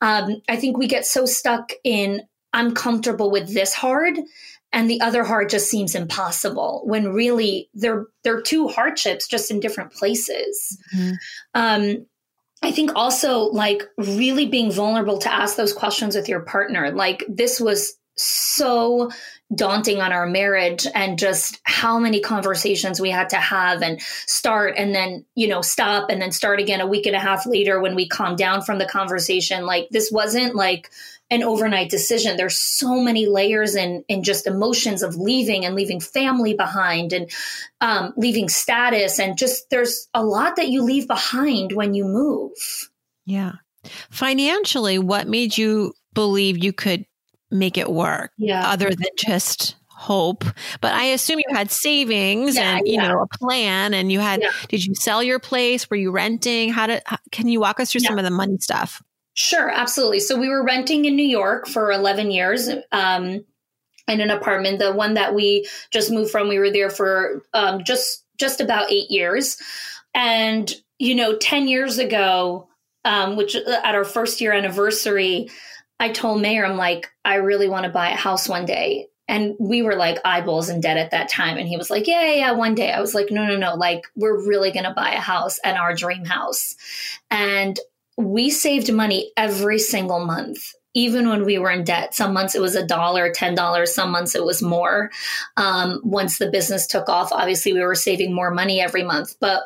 Um, 0.00 0.42
i 0.48 0.56
think 0.56 0.76
we 0.76 0.86
get 0.86 1.06
so 1.06 1.26
stuck 1.26 1.72
in 1.84 2.22
i'm 2.52 2.74
comfortable 2.74 3.30
with 3.30 3.52
this 3.54 3.72
hard 3.72 4.18
and 4.72 4.88
the 4.88 5.00
other 5.00 5.22
hard 5.22 5.50
just 5.50 5.70
seems 5.70 5.94
impossible 5.94 6.82
when 6.86 7.12
really 7.12 7.68
they're 7.74 8.06
they're 8.24 8.40
two 8.40 8.68
hardships 8.68 9.28
just 9.28 9.50
in 9.50 9.60
different 9.60 9.92
places. 9.92 10.78
Mm-hmm. 10.96 11.12
I 12.62 12.70
think 12.70 12.92
also 12.94 13.44
like 13.44 13.82
really 13.98 14.46
being 14.46 14.70
vulnerable 14.70 15.18
to 15.18 15.32
ask 15.32 15.56
those 15.56 15.72
questions 15.72 16.14
with 16.14 16.28
your 16.28 16.40
partner. 16.40 16.92
Like 16.92 17.24
this 17.28 17.60
was 17.60 17.94
so 18.16 19.10
daunting 19.54 20.00
on 20.00 20.12
our 20.12 20.26
marriage 20.26 20.86
and 20.94 21.18
just 21.18 21.60
how 21.64 21.98
many 21.98 22.20
conversations 22.20 23.00
we 23.00 23.10
had 23.10 23.30
to 23.30 23.36
have 23.36 23.82
and 23.82 24.00
start 24.00 24.74
and 24.76 24.94
then 24.94 25.24
you 25.34 25.48
know 25.48 25.60
stop 25.62 26.08
and 26.10 26.20
then 26.20 26.30
start 26.30 26.60
again 26.60 26.80
a 26.80 26.86
week 26.86 27.06
and 27.06 27.16
a 27.16 27.20
half 27.20 27.46
later 27.46 27.80
when 27.80 27.94
we 27.94 28.06
calmed 28.06 28.38
down 28.38 28.62
from 28.62 28.78
the 28.78 28.86
conversation 28.86 29.64
like 29.66 29.88
this 29.90 30.10
wasn't 30.10 30.54
like 30.54 30.90
an 31.32 31.42
overnight 31.42 31.88
decision. 31.88 32.36
There's 32.36 32.58
so 32.58 33.00
many 33.00 33.26
layers 33.26 33.74
in 33.74 34.04
in 34.06 34.22
just 34.22 34.46
emotions 34.46 35.02
of 35.02 35.16
leaving 35.16 35.64
and 35.64 35.74
leaving 35.74 35.98
family 35.98 36.52
behind 36.52 37.14
and 37.14 37.30
um, 37.80 38.12
leaving 38.18 38.50
status 38.50 39.18
and 39.18 39.38
just 39.38 39.70
there's 39.70 40.08
a 40.12 40.22
lot 40.22 40.56
that 40.56 40.68
you 40.68 40.82
leave 40.82 41.08
behind 41.08 41.72
when 41.72 41.94
you 41.94 42.04
move. 42.04 42.52
Yeah. 43.24 43.52
Financially, 44.10 44.98
what 44.98 45.26
made 45.26 45.56
you 45.56 45.94
believe 46.12 46.62
you 46.62 46.74
could 46.74 47.06
make 47.50 47.78
it 47.78 47.90
work? 47.90 48.30
Yeah. 48.36 48.68
Other 48.68 48.90
than 48.90 49.08
just 49.16 49.76
hope 49.88 50.42
but 50.80 50.92
i 50.94 51.04
assume 51.04 51.38
you 51.38 51.54
had 51.54 51.70
savings 51.70 52.56
yeah, 52.56 52.78
and 52.78 52.88
you 52.88 52.94
yeah. 52.94 53.06
know 53.06 53.22
a 53.22 53.38
plan 53.38 53.94
and 53.94 54.10
you 54.10 54.18
had 54.18 54.42
yeah. 54.42 54.50
did 54.66 54.84
you 54.84 54.96
sell 54.96 55.22
your 55.22 55.38
place 55.38 55.88
were 55.88 55.96
you 55.96 56.10
renting 56.10 56.72
how 56.72 56.88
did 56.88 57.00
how, 57.06 57.16
can 57.30 57.46
you 57.46 57.60
walk 57.60 57.78
us 57.78 57.92
through 57.92 58.00
some 58.00 58.18
of 58.18 58.24
the 58.24 58.30
money 58.30 58.56
stuff 58.58 59.00
Sure, 59.34 59.70
absolutely. 59.70 60.20
So 60.20 60.38
we 60.38 60.48
were 60.48 60.64
renting 60.64 61.04
in 61.04 61.16
New 61.16 61.26
York 61.26 61.66
for 61.66 61.90
11 61.90 62.30
years. 62.30 62.68
Um, 62.90 63.44
in 64.08 64.20
an 64.20 64.30
apartment, 64.30 64.78
the 64.78 64.92
one 64.92 65.14
that 65.14 65.34
we 65.34 65.66
just 65.90 66.10
moved 66.10 66.30
from, 66.30 66.48
we 66.48 66.58
were 66.58 66.70
there 66.70 66.90
for 66.90 67.42
um, 67.54 67.84
just 67.84 68.24
just 68.38 68.60
about 68.60 68.90
eight 68.90 69.10
years. 69.10 69.56
And 70.14 70.72
you 70.98 71.14
know, 71.14 71.36
10 71.36 71.66
years 71.66 71.98
ago, 71.98 72.68
um, 73.04 73.36
which 73.36 73.56
uh, 73.56 73.80
at 73.82 73.94
our 73.94 74.04
first 74.04 74.40
year 74.40 74.52
anniversary, 74.52 75.50
I 75.98 76.10
told 76.10 76.40
Meir, 76.42 76.64
I'm 76.64 76.76
like, 76.76 77.10
I 77.24 77.36
really 77.36 77.68
want 77.68 77.84
to 77.84 77.90
buy 77.90 78.10
a 78.10 78.16
house 78.16 78.48
one 78.48 78.66
day. 78.66 79.08
And 79.28 79.54
we 79.58 79.82
were 79.82 79.94
like 79.96 80.18
eyeballs 80.24 80.68
in 80.68 80.80
debt 80.80 80.96
at 80.96 81.12
that 81.12 81.28
time. 81.28 81.56
And 81.56 81.66
he 81.66 81.76
was 81.76 81.90
like, 81.90 82.06
Yeah, 82.06 82.32
yeah, 82.32 82.52
one 82.52 82.74
day. 82.74 82.92
I 82.92 83.00
was 83.00 83.14
like, 83.14 83.30
No, 83.30 83.46
no, 83.46 83.56
no. 83.56 83.74
Like, 83.74 84.06
we're 84.16 84.46
really 84.46 84.72
going 84.72 84.84
to 84.84 84.94
buy 84.94 85.12
a 85.12 85.20
house 85.20 85.58
and 85.64 85.78
our 85.78 85.94
dream 85.94 86.24
house. 86.24 86.74
And 87.30 87.78
we 88.16 88.50
saved 88.50 88.92
money 88.92 89.32
every 89.36 89.78
single 89.78 90.24
month 90.24 90.72
even 90.94 91.28
when 91.28 91.44
we 91.44 91.58
were 91.58 91.70
in 91.70 91.84
debt. 91.84 92.14
Some 92.14 92.34
months 92.34 92.54
it 92.54 92.60
was 92.60 92.74
a 92.74 92.86
dollar, 92.86 93.32
ten 93.32 93.54
dollars. 93.54 93.94
Some 93.94 94.10
months 94.10 94.34
it 94.34 94.44
was 94.44 94.62
more. 94.62 95.10
Um, 95.56 96.00
once 96.04 96.38
the 96.38 96.50
business 96.50 96.86
took 96.86 97.08
off, 97.08 97.32
obviously 97.32 97.72
we 97.72 97.80
were 97.80 97.94
saving 97.94 98.34
more 98.34 98.50
money 98.50 98.80
every 98.80 99.02
month. 99.02 99.36
But 99.40 99.62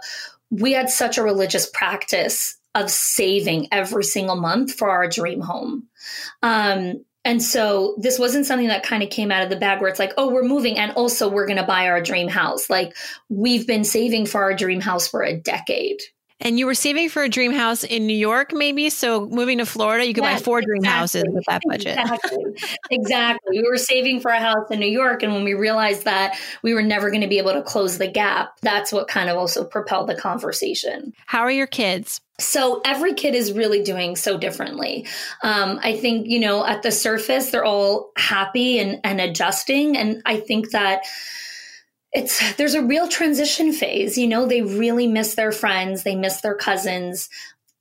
we 0.50 0.72
had 0.72 0.90
such 0.90 1.18
a 1.18 1.22
religious 1.22 1.68
practice 1.68 2.56
of 2.74 2.90
saving 2.90 3.68
every 3.72 4.04
single 4.04 4.36
month 4.36 4.74
for 4.74 4.90
our 4.90 5.08
dream 5.08 5.40
home. 5.40 5.88
Um, 6.42 7.04
and 7.24 7.42
so 7.42 7.96
this 7.98 8.20
wasn't 8.20 8.46
something 8.46 8.68
that 8.68 8.84
kind 8.84 9.02
of 9.02 9.10
came 9.10 9.32
out 9.32 9.42
of 9.42 9.50
the 9.50 9.56
bag 9.56 9.80
where 9.80 9.90
it's 9.90 9.98
like, 9.98 10.12
oh, 10.16 10.30
we're 10.30 10.44
moving 10.44 10.78
and 10.78 10.92
also 10.92 11.28
we're 11.28 11.46
going 11.46 11.58
to 11.58 11.66
buy 11.66 11.88
our 11.88 12.00
dream 12.00 12.28
house. 12.28 12.70
Like 12.70 12.96
we've 13.28 13.66
been 13.66 13.82
saving 13.82 14.26
for 14.26 14.42
our 14.42 14.54
dream 14.54 14.80
house 14.80 15.08
for 15.08 15.22
a 15.22 15.36
decade. 15.36 16.00
And 16.40 16.58
you 16.58 16.66
were 16.66 16.74
saving 16.74 17.08
for 17.08 17.22
a 17.22 17.28
dream 17.28 17.52
house 17.52 17.82
in 17.82 18.06
New 18.06 18.16
York, 18.16 18.52
maybe. 18.52 18.90
So 18.90 19.26
moving 19.26 19.58
to 19.58 19.66
Florida, 19.66 20.06
you 20.06 20.12
could 20.12 20.24
yes, 20.24 20.40
buy 20.40 20.44
four 20.44 20.60
dream 20.60 20.84
houses 20.84 21.24
with 21.28 21.44
that 21.46 21.62
budget. 21.66 21.98
Exactly. 21.98 22.44
exactly. 22.90 23.60
We 23.60 23.68
were 23.68 23.78
saving 23.78 24.20
for 24.20 24.30
a 24.30 24.38
house 24.38 24.70
in 24.70 24.78
New 24.78 24.90
York. 24.90 25.22
And 25.22 25.32
when 25.32 25.44
we 25.44 25.54
realized 25.54 26.04
that 26.04 26.38
we 26.62 26.74
were 26.74 26.82
never 26.82 27.10
going 27.10 27.22
to 27.22 27.26
be 27.26 27.38
able 27.38 27.54
to 27.54 27.62
close 27.62 27.96
the 27.96 28.06
gap, 28.06 28.52
that's 28.60 28.92
what 28.92 29.08
kind 29.08 29.30
of 29.30 29.38
also 29.38 29.64
propelled 29.64 30.08
the 30.08 30.14
conversation. 30.14 31.14
How 31.24 31.40
are 31.40 31.50
your 31.50 31.66
kids? 31.66 32.20
So 32.38 32.82
every 32.84 33.14
kid 33.14 33.34
is 33.34 33.52
really 33.52 33.82
doing 33.82 34.14
so 34.14 34.36
differently. 34.36 35.06
Um, 35.42 35.80
I 35.82 35.96
think, 35.96 36.26
you 36.26 36.38
know, 36.38 36.66
at 36.66 36.82
the 36.82 36.92
surface, 36.92 37.50
they're 37.50 37.64
all 37.64 38.10
happy 38.18 38.78
and, 38.78 39.00
and 39.04 39.22
adjusting. 39.22 39.96
And 39.96 40.20
I 40.26 40.40
think 40.40 40.72
that 40.72 41.00
it's 42.16 42.54
there's 42.54 42.74
a 42.74 42.82
real 42.82 43.06
transition 43.06 43.72
phase 43.72 44.16
you 44.18 44.26
know 44.26 44.46
they 44.46 44.62
really 44.62 45.06
miss 45.06 45.34
their 45.34 45.52
friends 45.52 46.02
they 46.02 46.16
miss 46.16 46.40
their 46.40 46.54
cousins. 46.54 47.28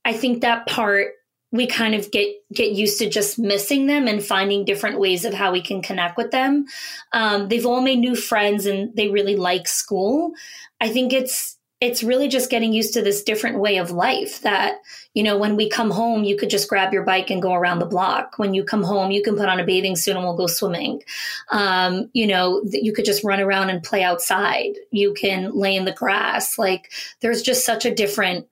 I 0.04 0.12
think 0.12 0.42
that 0.42 0.66
part 0.68 1.14
we 1.52 1.66
kind 1.66 1.94
of 1.94 2.10
get 2.10 2.28
get 2.52 2.72
used 2.72 2.98
to 2.98 3.08
just 3.08 3.38
missing 3.38 3.86
them 3.86 4.06
and 4.06 4.22
finding 4.22 4.64
different 4.64 5.00
ways 5.00 5.24
of 5.24 5.34
how 5.34 5.52
we 5.52 5.62
can 5.62 5.82
connect 5.82 6.16
with 6.16 6.30
them. 6.30 6.66
Um, 7.12 7.48
they've 7.48 7.66
all 7.66 7.80
made 7.80 7.98
new 7.98 8.14
friends 8.14 8.66
and 8.66 8.94
they 8.94 9.08
really 9.08 9.36
like 9.36 9.66
school. 9.66 10.32
I 10.80 10.88
think 10.88 11.12
it's 11.12 11.55
it's 11.80 12.02
really 12.02 12.26
just 12.26 12.50
getting 12.50 12.72
used 12.72 12.94
to 12.94 13.02
this 13.02 13.22
different 13.22 13.58
way 13.58 13.76
of 13.76 13.90
life 13.90 14.40
that 14.40 14.78
you 15.12 15.22
know 15.22 15.36
when 15.36 15.56
we 15.56 15.68
come 15.68 15.90
home 15.90 16.24
you 16.24 16.36
could 16.36 16.48
just 16.48 16.68
grab 16.68 16.92
your 16.92 17.02
bike 17.02 17.30
and 17.30 17.42
go 17.42 17.52
around 17.52 17.78
the 17.78 17.86
block. 17.86 18.38
When 18.38 18.54
you 18.54 18.64
come 18.64 18.82
home 18.82 19.10
you 19.10 19.22
can 19.22 19.36
put 19.36 19.48
on 19.48 19.60
a 19.60 19.64
bathing 19.64 19.96
suit 19.96 20.16
and 20.16 20.24
we'll 20.24 20.36
go 20.36 20.46
swimming. 20.46 21.02
Um, 21.50 22.10
you 22.12 22.26
know 22.26 22.62
you 22.70 22.92
could 22.92 23.04
just 23.04 23.24
run 23.24 23.40
around 23.40 23.70
and 23.70 23.82
play 23.82 24.02
outside. 24.02 24.72
You 24.90 25.12
can 25.14 25.52
lay 25.52 25.76
in 25.76 25.84
the 25.84 25.92
grass. 25.92 26.58
Like 26.58 26.92
there's 27.20 27.42
just 27.42 27.66
such 27.66 27.84
a 27.84 27.94
different 27.94 28.46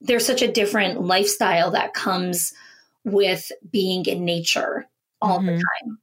there's 0.00 0.26
such 0.26 0.42
a 0.42 0.52
different 0.52 1.00
lifestyle 1.00 1.70
that 1.72 1.94
comes 1.94 2.52
with 3.04 3.50
being 3.70 4.04
in 4.06 4.24
nature 4.24 4.86
all 5.20 5.38
mm-hmm. 5.38 5.46
the 5.46 5.52
time. 5.52 5.98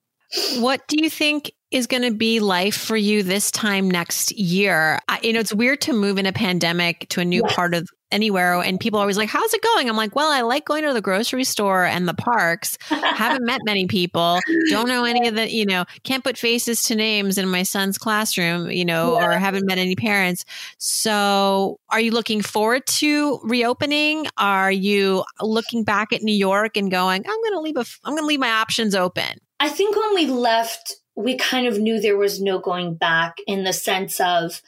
What 0.61 0.87
do 0.87 1.01
you 1.01 1.09
think 1.09 1.51
is 1.75 1.87
going 1.87 2.03
to 2.03 2.11
be 2.11 2.39
life 2.39 2.77
for 2.77 2.95
you 2.95 3.21
this 3.21 3.51
time 3.51 3.91
next 3.91 4.31
year? 4.31 4.97
I, 5.09 5.19
you 5.21 5.33
know, 5.33 5.41
it's 5.41 5.53
weird 5.53 5.81
to 5.81 5.93
move 5.93 6.17
in 6.17 6.25
a 6.25 6.31
pandemic 6.31 7.07
to 7.09 7.19
a 7.19 7.25
new 7.25 7.41
yes. 7.43 7.53
part 7.53 7.73
of 7.73 7.89
anywhere 8.11 8.61
and 8.61 8.79
people 8.79 8.97
are 8.97 9.01
always 9.01 9.17
like, 9.17 9.27
how's 9.27 9.53
it 9.53 9.61
going? 9.61 9.89
I'm 9.89 9.97
like, 9.97 10.15
well, 10.15 10.31
I 10.31 10.39
like 10.39 10.63
going 10.63 10.83
to 10.83 10.93
the 10.93 11.01
grocery 11.01 11.43
store 11.43 11.83
and 11.83 12.07
the 12.07 12.13
parks. 12.13 12.77
Haven't 12.87 13.45
met 13.45 13.59
many 13.65 13.87
people. 13.87 14.39
Don't 14.69 14.87
know 14.87 15.03
any 15.03 15.27
of 15.27 15.35
the, 15.35 15.51
you 15.51 15.65
know, 15.65 15.83
can't 16.03 16.23
put 16.23 16.37
faces 16.37 16.83
to 16.83 16.95
names 16.95 17.37
in 17.37 17.49
my 17.49 17.63
son's 17.63 17.97
classroom, 17.97 18.71
you 18.71 18.85
know, 18.85 19.19
yeah. 19.19 19.25
or 19.25 19.31
haven't 19.33 19.65
met 19.65 19.77
any 19.77 19.97
parents. 19.97 20.45
So 20.77 21.81
are 21.89 21.99
you 21.99 22.11
looking 22.11 22.41
forward 22.41 22.85
to 22.87 23.41
reopening? 23.43 24.27
Are 24.37 24.71
you 24.71 25.25
looking 25.41 25.83
back 25.83 26.13
at 26.13 26.21
New 26.21 26.35
York 26.35 26.77
and 26.77 26.89
going, 26.89 27.21
I'm 27.27 27.41
going 27.41 27.53
to 27.53 27.59
leave 27.59 27.75
a, 27.75 27.85
I'm 28.05 28.13
going 28.13 28.23
to 28.23 28.27
leave 28.27 28.39
my 28.39 28.51
options 28.51 28.95
open? 28.95 29.41
I 29.59 29.67
think 29.67 29.95
when 29.97 30.15
we 30.15 30.27
left, 30.27 30.95
we 31.15 31.37
kind 31.37 31.67
of 31.67 31.79
knew 31.79 31.99
there 31.99 32.17
was 32.17 32.41
no 32.41 32.59
going 32.59 32.95
back 32.95 33.37
in 33.47 33.63
the 33.63 33.73
sense 33.73 34.19
of, 34.19 34.61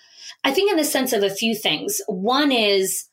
I 0.43 0.53
think 0.53 0.71
in 0.71 0.77
the 0.77 0.83
sense 0.83 1.13
of 1.13 1.23
a 1.23 1.29
few 1.29 1.55
things. 1.55 2.01
One 2.07 2.51
is 2.51 3.05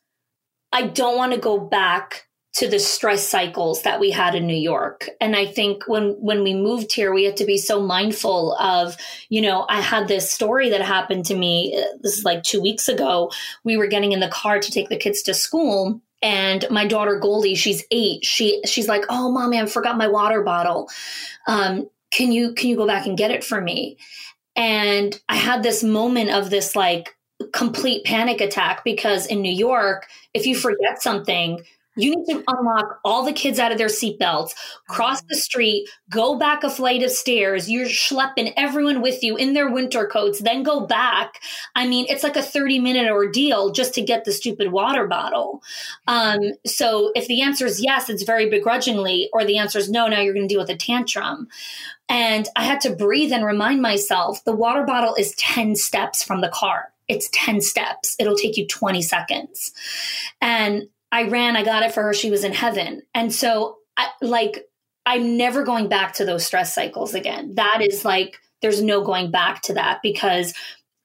I 0.71 0.87
don't 0.87 1.17
want 1.17 1.33
to 1.33 1.39
go 1.39 1.57
back 1.59 2.27
to 2.55 2.69
the 2.69 2.79
stress 2.79 3.27
cycles 3.27 3.81
that 3.81 3.99
we 3.99 4.11
had 4.11 4.33
in 4.33 4.47
New 4.47 4.55
York. 4.55 5.09
And 5.19 5.35
I 5.35 5.45
think 5.45 5.87
when 5.87 6.11
when 6.21 6.41
we 6.41 6.53
moved 6.53 6.93
here, 6.93 7.13
we 7.13 7.25
had 7.25 7.37
to 7.37 7.45
be 7.45 7.57
so 7.57 7.81
mindful 7.81 8.55
of, 8.55 8.95
you 9.27 9.41
know, 9.41 9.65
I 9.67 9.81
had 9.81 10.07
this 10.07 10.31
story 10.31 10.69
that 10.69 10.81
happened 10.81 11.25
to 11.25 11.35
me. 11.35 11.75
Uh, 11.77 11.97
this 12.01 12.17
is 12.17 12.23
like 12.23 12.43
two 12.43 12.61
weeks 12.61 12.87
ago. 12.87 13.29
We 13.65 13.75
were 13.75 13.87
getting 13.87 14.13
in 14.13 14.21
the 14.21 14.29
car 14.29 14.59
to 14.59 14.71
take 14.71 14.87
the 14.87 14.97
kids 14.97 15.21
to 15.23 15.33
school. 15.33 16.01
And 16.21 16.65
my 16.71 16.87
daughter 16.87 17.19
Goldie, 17.19 17.55
she's 17.55 17.83
eight. 17.91 18.23
She 18.23 18.61
she's 18.65 18.87
like, 18.87 19.03
"Oh, 19.09 19.29
mommy, 19.31 19.59
I 19.59 19.65
forgot 19.65 19.97
my 19.97 20.07
water 20.07 20.41
bottle. 20.41 20.89
Um, 21.47 21.89
can 22.15 22.31
you 22.31 22.53
can 22.53 22.69
you 22.69 22.77
go 22.77 22.87
back 22.87 23.05
and 23.05 23.17
get 23.17 23.31
it 23.31 23.43
for 23.43 23.61
me?" 23.61 23.97
And 24.55 25.19
I 25.29 25.35
had 25.35 25.63
this 25.63 25.83
moment 25.83 26.31
of 26.31 26.49
this 26.49 26.75
like 26.75 27.15
complete 27.51 28.05
panic 28.05 28.41
attack 28.41 28.83
because 28.83 29.25
in 29.27 29.41
New 29.41 29.51
York, 29.51 30.07
if 30.33 30.45
you 30.45 30.55
forget 30.55 31.01
something, 31.01 31.61
you 31.95 32.15
need 32.15 32.25
to 32.25 32.43
unlock 32.47 32.99
all 33.03 33.23
the 33.23 33.33
kids 33.33 33.59
out 33.59 33.71
of 33.71 33.77
their 33.77 33.87
seatbelts, 33.87 34.53
cross 34.87 35.21
the 35.23 35.35
street, 35.35 35.87
go 36.09 36.37
back 36.37 36.63
a 36.63 36.69
flight 36.69 37.03
of 37.03 37.11
stairs. 37.11 37.69
You're 37.69 37.87
schlepping 37.87 38.53
everyone 38.57 39.01
with 39.01 39.23
you 39.23 39.37
in 39.37 39.53
their 39.53 39.71
winter 39.71 40.05
coats, 40.07 40.39
then 40.39 40.63
go 40.63 40.85
back. 40.85 41.41
I 41.75 41.87
mean, 41.87 42.05
it's 42.09 42.23
like 42.23 42.35
a 42.35 42.41
30 42.41 42.79
minute 42.79 43.09
ordeal 43.09 43.71
just 43.71 43.93
to 43.95 44.01
get 44.01 44.25
the 44.25 44.31
stupid 44.31 44.71
water 44.71 45.07
bottle. 45.07 45.61
Um, 46.07 46.39
so 46.65 47.11
if 47.15 47.27
the 47.27 47.41
answer 47.41 47.65
is 47.65 47.81
yes, 47.81 48.09
it's 48.09 48.23
very 48.23 48.49
begrudgingly, 48.49 49.29
or 49.33 49.45
the 49.45 49.57
answer 49.57 49.79
is 49.79 49.89
no, 49.89 50.07
now 50.07 50.19
you're 50.21 50.33
going 50.33 50.47
to 50.47 50.53
deal 50.53 50.61
with 50.61 50.69
a 50.69 50.77
tantrum. 50.77 51.47
And 52.07 52.47
I 52.55 52.63
had 52.63 52.81
to 52.81 52.95
breathe 52.95 53.31
and 53.31 53.45
remind 53.45 53.81
myself 53.81 54.43
the 54.43 54.55
water 54.55 54.83
bottle 54.83 55.15
is 55.15 55.33
10 55.35 55.75
steps 55.75 56.23
from 56.23 56.41
the 56.41 56.49
car 56.49 56.91
it's 57.07 57.29
10 57.33 57.61
steps. 57.61 58.15
It'll 58.19 58.35
take 58.35 58.57
you 58.57 58.67
20 58.67 59.01
seconds. 59.01 59.73
And 60.41 60.87
I 61.15 61.29
ran, 61.29 61.55
I 61.55 61.63
got 61.63 61.83
it 61.83 61.93
for 61.93 62.03
her. 62.03 62.13
She 62.13 62.29
was 62.29 62.43
in 62.43 62.51
heaven. 62.51 63.01
And 63.13 63.31
so 63.31 63.77
I 63.95 64.09
like 64.21 64.65
I'm 65.05 65.37
never 65.37 65.63
going 65.63 65.87
back 65.87 66.13
to 66.15 66.25
those 66.25 66.45
stress 66.45 66.75
cycles 66.75 67.13
again. 67.13 67.55
That 67.55 67.81
is 67.81 68.03
like 68.03 68.37
there's 68.61 68.81
no 68.81 69.01
going 69.01 69.31
back 69.31 69.61
to 69.63 69.73
that 69.75 70.01
because 70.03 70.53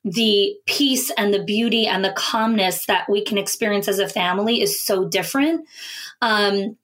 the 0.03 0.57
peace 0.67 1.13
and 1.17 1.33
the 1.33 1.45
beauty 1.45 1.87
and 1.87 2.05
the 2.05 2.13
calmness 2.17 2.87
that 2.87 3.09
we 3.09 3.25
can 3.25 3.39
experience 3.39 3.87
as 3.87 4.01
a 4.01 4.09
family 4.09 4.61
is 4.61 4.83
so 4.83 5.05
different. 5.05 5.69
Um, 6.21 6.77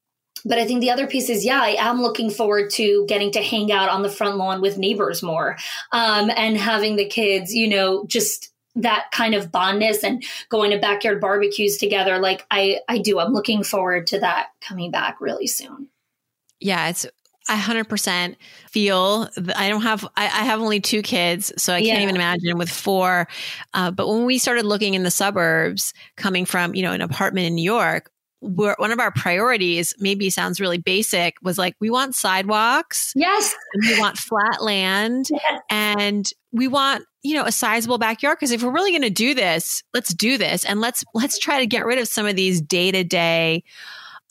but 0.44 0.58
I 0.58 0.64
think 0.64 0.80
the 0.80 0.90
other 0.90 1.08
piece 1.08 1.28
is, 1.28 1.44
yeah, 1.44 1.60
I 1.60 1.70
am 1.80 2.02
looking 2.02 2.30
forward 2.30 2.70
to 2.72 3.06
getting 3.08 3.32
to 3.32 3.42
hang 3.42 3.72
out 3.72 3.88
on 3.88 4.02
the 4.02 4.08
front 4.08 4.36
lawn 4.36 4.60
with 4.60 4.78
neighbors 4.78 5.20
more 5.20 5.56
um, 5.90 6.30
and 6.36 6.56
having 6.56 6.94
the 6.94 7.08
kids, 7.08 7.52
you 7.52 7.66
know, 7.66 8.04
just 8.06 8.52
that 8.76 9.06
kind 9.10 9.34
of 9.34 9.50
bondness 9.50 10.04
and 10.04 10.22
going 10.48 10.70
to 10.70 10.78
backyard 10.78 11.20
barbecues 11.20 11.76
together 11.76 12.18
like 12.18 12.46
i 12.50 12.78
i 12.88 12.98
do. 12.98 13.18
I'm 13.18 13.32
looking 13.32 13.64
forward 13.64 14.06
to 14.08 14.20
that 14.20 14.48
coming 14.60 14.90
back 14.90 15.20
really 15.20 15.46
soon. 15.46 15.88
Yeah 16.60 16.88
it's 16.88 17.06
I 17.48 17.58
100% 17.58 18.34
feel 18.70 19.28
I 19.54 19.68
don't 19.68 19.82
have, 19.82 20.04
I, 20.16 20.24
I, 20.24 20.44
have 20.44 20.60
only 20.60 20.80
two 20.80 21.00
kids, 21.00 21.52
so 21.56 21.72
I 21.72 21.80
can't 21.80 22.02
even 22.02 22.16
imagine 22.16 22.58
with 22.58 22.68
four. 22.68 23.28
Uh, 23.72 23.92
but 23.92 24.08
when 24.08 24.24
we 24.24 24.38
started 24.38 24.66
looking 24.66 24.94
in 24.94 25.04
the 25.04 25.12
suburbs, 25.12 25.92
coming 26.16 26.44
from, 26.44 26.74
you 26.74 26.82
know, 26.82 26.90
an 26.90 27.02
apartment 27.02 27.46
in 27.46 27.54
New 27.54 27.62
York, 27.62 28.10
one 28.40 28.92
of 28.92 29.00
our 29.00 29.10
priorities 29.10 29.94
maybe 29.98 30.28
sounds 30.28 30.60
really 30.60 30.78
basic 30.78 31.36
was 31.42 31.56
like 31.56 31.74
we 31.80 31.88
want 31.88 32.14
sidewalks. 32.14 33.12
Yes. 33.16 33.54
We 33.80 33.98
want 33.98 34.18
flat 34.18 34.62
land. 34.62 35.28
Yes. 35.30 35.62
and 35.70 36.30
we 36.52 36.68
want 36.68 37.04
you 37.26 37.34
know 37.34 37.44
a 37.44 37.52
sizable 37.52 37.98
backyard 37.98 38.36
because 38.38 38.52
if 38.52 38.62
we're 38.62 38.70
really 38.70 38.90
going 38.90 39.02
to 39.02 39.10
do 39.10 39.34
this 39.34 39.82
let's 39.94 40.14
do 40.14 40.38
this 40.38 40.64
and 40.64 40.80
let's 40.80 41.04
let's 41.14 41.38
try 41.38 41.58
to 41.58 41.66
get 41.66 41.84
rid 41.84 41.98
of 41.98 42.08
some 42.08 42.26
of 42.26 42.36
these 42.36 42.60
day-to-day 42.60 43.62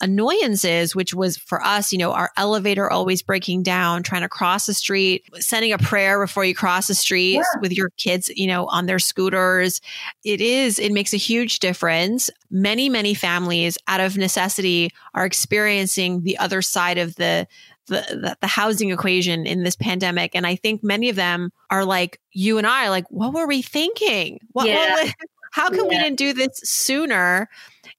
annoyances, 0.02 0.96
which 0.96 1.14
was 1.14 1.38
for 1.38 1.64
us, 1.64 1.92
you 1.92 1.98
know, 1.98 2.12
our 2.12 2.32
elevator 2.38 2.90
always 2.90 3.22
breaking 3.22 3.64
down, 3.64 4.04
trying 4.04 4.22
to 4.22 4.30
cross 4.30 4.66
the 4.66 4.74
street, 4.74 5.24
sending 5.36 5.72
a 5.72 5.78
prayer 5.78 6.20
before 6.20 6.44
you 6.44 6.54
cross 6.54 6.88
the 6.88 6.96
street 6.96 7.36
yeah. 7.36 7.44
with 7.62 7.72
your 7.72 7.90
kids, 7.92 8.30
you 8.36 8.48
know, 8.48 8.66
on 8.66 8.86
their 8.86 9.00
scooters. 9.00 9.80
It 10.24 10.42
is, 10.42 10.80
it 10.80 10.92
makes 10.92 11.14
a 11.14 11.18
huge 11.18 11.60
difference. 11.60 12.30
Many, 12.52 12.90
many 12.90 13.14
families 13.14 13.78
out 13.88 14.02
of 14.02 14.18
necessity 14.18 14.92
are 15.14 15.26
experiencing 15.26 16.24
the 16.24 16.38
other 16.38 16.62
side 16.62 16.98
of 16.98 17.16
the, 17.16 17.48
the, 17.88 18.36
the, 18.42 18.48
housing 18.48 18.90
equation 18.90 19.46
in 19.46 19.64
this 19.64 19.76
pandemic. 19.76 20.36
And 20.36 20.48
I 20.48 20.56
think 20.56 20.84
many 20.84 21.10
of 21.10 21.16
them 21.16 21.52
are 21.70 21.86
like 21.86 22.20
you 22.32 22.58
and 22.58 22.66
I, 22.66 22.90
like, 22.90 23.06
what 23.10 23.34
were 23.34 23.48
we 23.48 23.62
thinking? 23.62 24.40
What, 24.54 24.68
yeah. 24.68 24.96
what 24.96 25.14
how 25.56 25.70
come 25.70 25.86
yeah. 25.86 25.98
we 25.98 25.98
didn't 26.00 26.18
do 26.18 26.34
this 26.34 26.60
sooner? 26.66 27.48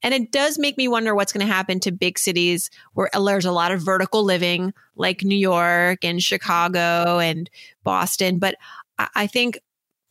And 0.02 0.12
it 0.12 0.30
does 0.30 0.58
make 0.58 0.76
me 0.76 0.88
wonder 0.88 1.14
what's 1.14 1.32
going 1.32 1.46
to 1.46 1.50
happen 1.50 1.80
to 1.80 1.90
big 1.90 2.18
cities 2.18 2.68
where 2.92 3.08
uh, 3.14 3.24
there's 3.24 3.46
a 3.46 3.52
lot 3.52 3.72
of 3.72 3.80
vertical 3.80 4.24
living, 4.24 4.74
like 4.94 5.22
New 5.22 5.38
York 5.38 6.04
and 6.04 6.22
Chicago 6.22 7.18
and 7.18 7.48
Boston. 7.82 8.38
But 8.38 8.56
I 9.14 9.26
think 9.26 9.58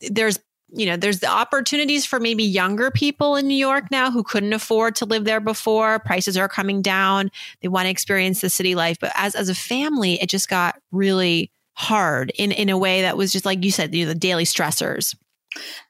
there's 0.00 0.40
you 0.72 0.86
know, 0.86 0.96
there's 0.96 1.20
the 1.20 1.28
opportunities 1.28 2.04
for 2.04 2.18
maybe 2.18 2.42
younger 2.42 2.90
people 2.90 3.36
in 3.36 3.46
New 3.46 3.56
York 3.56 3.90
now 3.90 4.10
who 4.10 4.22
couldn't 4.22 4.52
afford 4.52 4.96
to 4.96 5.04
live 5.04 5.24
there 5.24 5.40
before. 5.40 5.98
Prices 6.00 6.36
are 6.36 6.48
coming 6.48 6.82
down. 6.82 7.30
They 7.60 7.68
want 7.68 7.86
to 7.86 7.90
experience 7.90 8.40
the 8.40 8.50
city 8.50 8.74
life. 8.74 8.98
But 9.00 9.12
as, 9.14 9.34
as 9.34 9.48
a 9.48 9.54
family, 9.54 10.20
it 10.20 10.28
just 10.28 10.48
got 10.48 10.80
really 10.90 11.52
hard 11.74 12.32
in, 12.36 12.52
in 12.52 12.68
a 12.68 12.78
way 12.78 13.02
that 13.02 13.16
was 13.16 13.32
just 13.32 13.44
like 13.44 13.64
you 13.64 13.70
said, 13.70 13.94
you 13.94 14.04
know, 14.04 14.12
the 14.12 14.18
daily 14.18 14.44
stressors. 14.44 15.14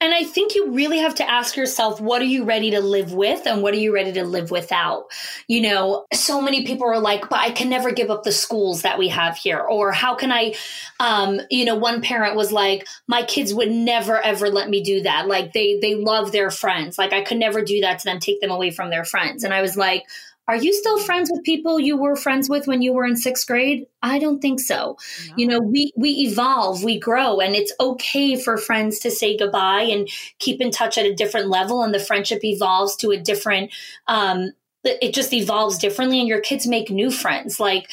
And 0.01 0.13
I 0.13 0.25
think 0.25 0.55
you 0.55 0.73
really 0.73 0.99
have 0.99 1.15
to 1.17 1.31
ask 1.31 1.57
yourself, 1.57 2.01
what 2.01 2.21
are 2.23 2.27
you 2.27 2.45
ready 2.45 2.71
to 2.73 2.81
live 2.81 3.13
with 3.13 3.47
and 3.47 3.63
what 3.63 3.75
are 3.75 3.79
you 3.79 3.95
ready 3.95 4.13
to 4.13 4.25
live 4.25 4.51
without? 4.51 5.07
You 5.49 5.63
know, 5.63 6.07
so 6.13 6.41
many 6.41 6.67
people 6.67 6.87
are 6.87 7.01
like, 7.01 7.29
but 7.29 7.39
I 7.39 7.51
can 7.51 7.69
never 7.69 7.91
give 7.93 8.11
up 8.11 8.23
the 8.23 8.33
schools 8.33 8.83
that 8.83 8.99
we 8.99 9.09
have 9.09 9.37
here. 9.37 9.61
Or 9.61 9.93
how 9.93 10.15
can 10.15 10.33
I, 10.33 10.55
um, 11.01 11.41
you 11.51 11.65
know, 11.65 11.77
one 11.77 12.03
parent 12.03 12.37
was 12.37 12.53
like, 12.53 12.87
my 13.07 13.23
kids 13.23 13.55
would 13.55 13.71
never 13.71 14.21
ever 14.21 14.49
let 14.49 14.69
me 14.69 14.83
do 14.83 15.03
that. 15.03 15.27
Like 15.27 15.53
they, 15.53 15.79
they 15.81 15.95
love 15.95 16.33
their 16.33 16.51
friends. 16.51 16.99
Like 16.99 17.13
I 17.13 17.23
could 17.23 17.39
never 17.39 17.63
do 17.63 17.81
that 17.81 18.01
to 18.01 18.05
them, 18.05 18.19
take 18.19 18.41
them 18.41 18.51
away 18.51 18.71
from 18.71 18.91
their 18.91 19.05
friends. 19.05 19.45
And 19.45 19.55
I 19.55 19.63
was 19.63 19.77
like, 19.77 20.05
are 20.49 20.57
you 20.57 20.73
still 20.73 20.99
friends 20.99 21.31
with 21.31 21.43
people 21.43 21.81
you 21.81 21.97
were 21.97 22.15
friends 22.15 22.49
with 22.49 22.67
when 22.67 22.81
you 22.81 22.93
were 22.93 23.05
in 23.05 23.17
sixth 23.17 23.47
grade? 23.47 23.87
I 24.03 24.19
don't 24.19 24.41
think 24.41 24.61
so. 24.61 24.97
No. 25.29 25.35
You 25.37 25.47
know, 25.47 25.61
we 25.61 25.93
we 25.97 26.11
evolve, 26.11 26.85
we 26.85 26.99
grow, 26.99 27.41
and 27.41 27.55
it's 27.55 27.73
okay 27.81 28.41
for 28.41 28.57
friends 28.57 29.01
to 29.01 29.11
say 29.11 29.37
goodbye 29.37 29.83
and 29.83 30.09
keep 30.39 30.61
in 30.61 30.71
touch 30.71 30.99
at 30.99 31.07
a 31.07 31.15
different 31.15 31.49
level, 31.49 31.83
and 31.83 31.93
the 31.93 31.99
friendship 31.99 32.45
evolves 32.45 32.95
to 32.97 33.11
a 33.11 33.17
different. 33.17 33.73
Um, 34.07 34.53
it 34.85 35.15
just 35.15 35.33
evolves 35.33 35.79
differently, 35.79 36.21
and 36.21 36.29
your 36.29 36.41
kids 36.41 36.67
make 36.67 36.91
new 36.91 37.11
friends. 37.11 37.59
Like 37.59 37.91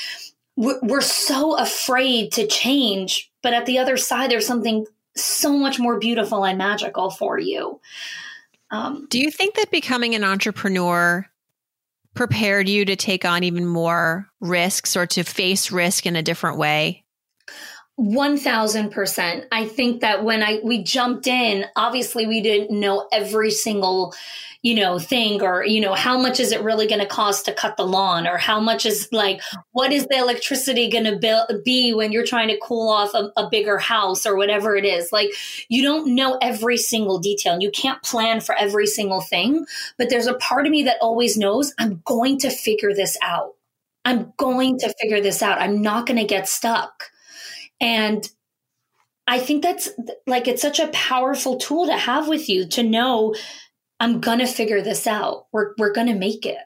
we're, 0.56 0.80
we're 0.84 1.02
so 1.02 1.58
afraid 1.58 2.32
to 2.34 2.46
change, 2.46 3.32
but 3.42 3.54
at 3.54 3.66
the 3.66 3.80
other 3.80 3.98
side, 3.98 4.30
there's 4.30 4.46
something 4.46 4.86
so 5.16 5.54
much 5.54 5.80
more 5.80 5.98
beautiful 6.00 6.46
and 6.46 6.58
magical 6.58 7.10
for 7.10 7.40
you. 7.40 7.80
Um, 8.72 9.08
Do 9.10 9.20
you 9.20 9.30
think 9.30 9.56
that 9.56 9.70
becoming 9.72 10.16
an 10.16 10.24
entrepreneur 10.24 11.28
prepared 12.14 12.70
you 12.70 12.86
to 12.86 12.96
take 12.96 13.26
on 13.26 13.44
even 13.44 13.66
more 13.66 14.30
risks 14.40 14.96
or 14.96 15.06
to 15.08 15.24
face 15.24 15.72
risk 15.72 16.06
in 16.06 16.16
a 16.16 16.24
different 16.24 16.58
way? 16.58 17.04
1000%. 18.00 19.46
I 19.52 19.68
think 19.68 20.02
that 20.02 20.24
when 20.24 20.42
I 20.42 20.60
we 20.64 20.84
jumped 20.84 21.28
in, 21.28 21.66
obviously 21.76 22.26
we 22.26 22.42
didn't 22.42 22.78
know 22.78 23.08
every 23.12 23.52
single 23.52 24.16
you 24.64 24.74
know 24.74 24.98
thing 24.98 25.42
or 25.42 25.64
you 25.66 25.80
know 25.80 25.94
how 25.94 26.18
much 26.18 26.40
is 26.40 26.52
it 26.52 26.64
really 26.64 26.88
going 26.88 27.02
to 27.02 27.06
cost 27.06 27.46
to 27.46 27.54
cut 27.54 27.78
the 27.78 27.86
lawn 27.86 28.26
or 28.26 28.38
how 28.38 28.60
much 28.60 28.86
is 28.86 29.08
like 29.12 29.42
what 29.74 29.92
is 29.92 30.08
the 30.08 30.18
electricity 30.18 30.90
going 30.90 31.04
to 31.04 31.62
be 31.64 31.94
when 31.94 32.12
you're 32.12 32.26
trying 32.26 32.48
to 32.48 32.60
cool 32.64 32.90
off 32.90 33.14
a, 33.14 33.32
a, 33.38 33.50
bigger 33.50 33.78
house 33.78 34.26
or 34.26 34.36
whatever 34.36 34.76
it 34.76 34.86
is? 34.86 35.12
Like 35.12 35.30
you 35.68 35.84
don't 35.84 36.16
know 36.16 36.38
every 36.42 36.78
single 36.78 37.20
detail. 37.20 37.60
You 37.60 37.70
can't 37.70 38.02
plan 38.02 38.40
for 38.40 38.56
every 38.56 38.88
single 38.88 39.22
thing 39.22 39.66
but 39.98 40.10
there's 40.10 40.28
a 40.28 40.36
part 40.36 40.66
of 40.66 40.72
me 40.72 40.84
that 40.84 40.98
always 41.02 41.38
knows 41.38 41.74
i'm 41.78 42.02
going 42.06 42.40
to 42.40 42.50
figure 42.50 42.94
this 42.94 43.18
out. 43.22 43.52
I'm 44.06 44.34
going 44.38 44.80
to 44.80 44.94
figure 45.00 45.22
this 45.22 45.42
out. 45.42 45.62
I'm 45.62 45.82
not 45.82 46.06
going 46.06 46.20
to 46.20 46.26
get 46.26 46.48
stuck. 46.48 47.06
And 47.80 48.30
I 49.28 49.40
think 49.40 49.64
that's 49.64 49.90
like 50.28 50.48
it's 50.48 50.62
such 50.62 50.80
a 50.80 50.90
powerful 50.90 51.58
tool 51.58 51.86
to 51.86 51.98
have 51.98 52.28
with 52.28 52.50
you 52.50 52.68
to 52.70 52.84
know 52.84 53.34
I'm 54.00 54.20
going 54.20 54.40
to 54.40 54.48
figure 54.48 54.82
this 54.82 55.08
out. 55.08 55.48
We're, 55.52 55.74
we're 55.78 55.94
going 55.94 56.08
to 56.08 56.16
make 56.16 56.46
it. 56.46 56.58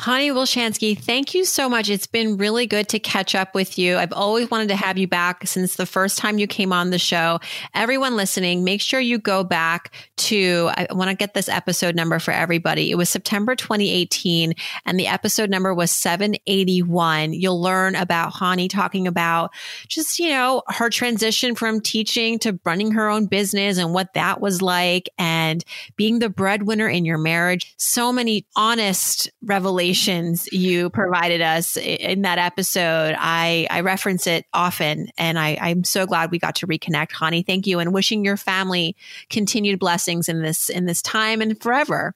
Hani 0.00 0.32
Wilshansky, 0.32 0.98
thank 0.98 1.34
you 1.34 1.44
so 1.44 1.68
much. 1.68 1.90
It's 1.90 2.06
been 2.06 2.38
really 2.38 2.66
good 2.66 2.88
to 2.88 2.98
catch 2.98 3.34
up 3.34 3.54
with 3.54 3.78
you. 3.78 3.98
I've 3.98 4.12
always 4.12 4.50
wanted 4.50 4.68
to 4.68 4.74
have 4.76 4.96
you 4.96 5.06
back 5.06 5.46
since 5.46 5.76
the 5.76 5.84
first 5.84 6.16
time 6.16 6.38
you 6.38 6.46
came 6.46 6.72
on 6.72 6.90
the 6.90 6.98
show. 6.98 7.40
Everyone 7.74 8.16
listening, 8.16 8.64
make 8.64 8.80
sure 8.80 9.00
you 9.00 9.18
go 9.18 9.44
back 9.44 9.94
to, 10.16 10.70
I 10.74 10.86
want 10.92 11.10
to 11.10 11.16
get 11.16 11.34
this 11.34 11.48
episode 11.48 11.94
number 11.94 12.18
for 12.18 12.32
everybody. 12.32 12.90
It 12.90 12.94
was 12.94 13.10
September 13.10 13.54
2018 13.54 14.54
and 14.86 14.98
the 14.98 15.06
episode 15.08 15.50
number 15.50 15.74
was 15.74 15.90
781. 15.90 17.34
You'll 17.34 17.60
learn 17.60 17.94
about 17.94 18.32
Hani 18.32 18.70
talking 18.70 19.06
about 19.06 19.52
just, 19.88 20.18
you 20.18 20.30
know, 20.30 20.62
her 20.68 20.88
transition 20.88 21.54
from 21.54 21.82
teaching 21.82 22.38
to 22.40 22.58
running 22.64 22.92
her 22.92 23.10
own 23.10 23.26
business 23.26 23.76
and 23.76 23.92
what 23.92 24.14
that 24.14 24.40
was 24.40 24.62
like 24.62 25.10
and 25.18 25.62
being 25.96 26.18
the 26.18 26.30
breadwinner 26.30 26.88
in 26.88 27.04
your 27.04 27.18
marriage. 27.18 27.74
So 27.76 28.10
many 28.10 28.46
honest 28.56 29.30
revelations 29.42 29.81
revelations 29.82 30.48
you 30.52 30.90
provided 30.90 31.40
us 31.40 31.76
in 31.76 32.22
that 32.22 32.38
episode. 32.38 33.16
I, 33.18 33.66
I 33.68 33.80
reference 33.80 34.26
it 34.26 34.46
often 34.52 35.08
and 35.18 35.38
I, 35.38 35.58
I'm 35.60 35.84
so 35.84 36.06
glad 36.06 36.30
we 36.30 36.38
got 36.38 36.56
to 36.56 36.66
reconnect. 36.66 37.10
Hani, 37.10 37.44
thank 37.44 37.66
you 37.66 37.80
and 37.80 37.92
wishing 37.92 38.24
your 38.24 38.36
family 38.36 38.96
continued 39.28 39.78
blessings 39.80 40.28
in 40.28 40.42
this 40.42 40.68
in 40.68 40.86
this 40.86 41.02
time 41.02 41.40
and 41.40 41.60
forever. 41.60 42.14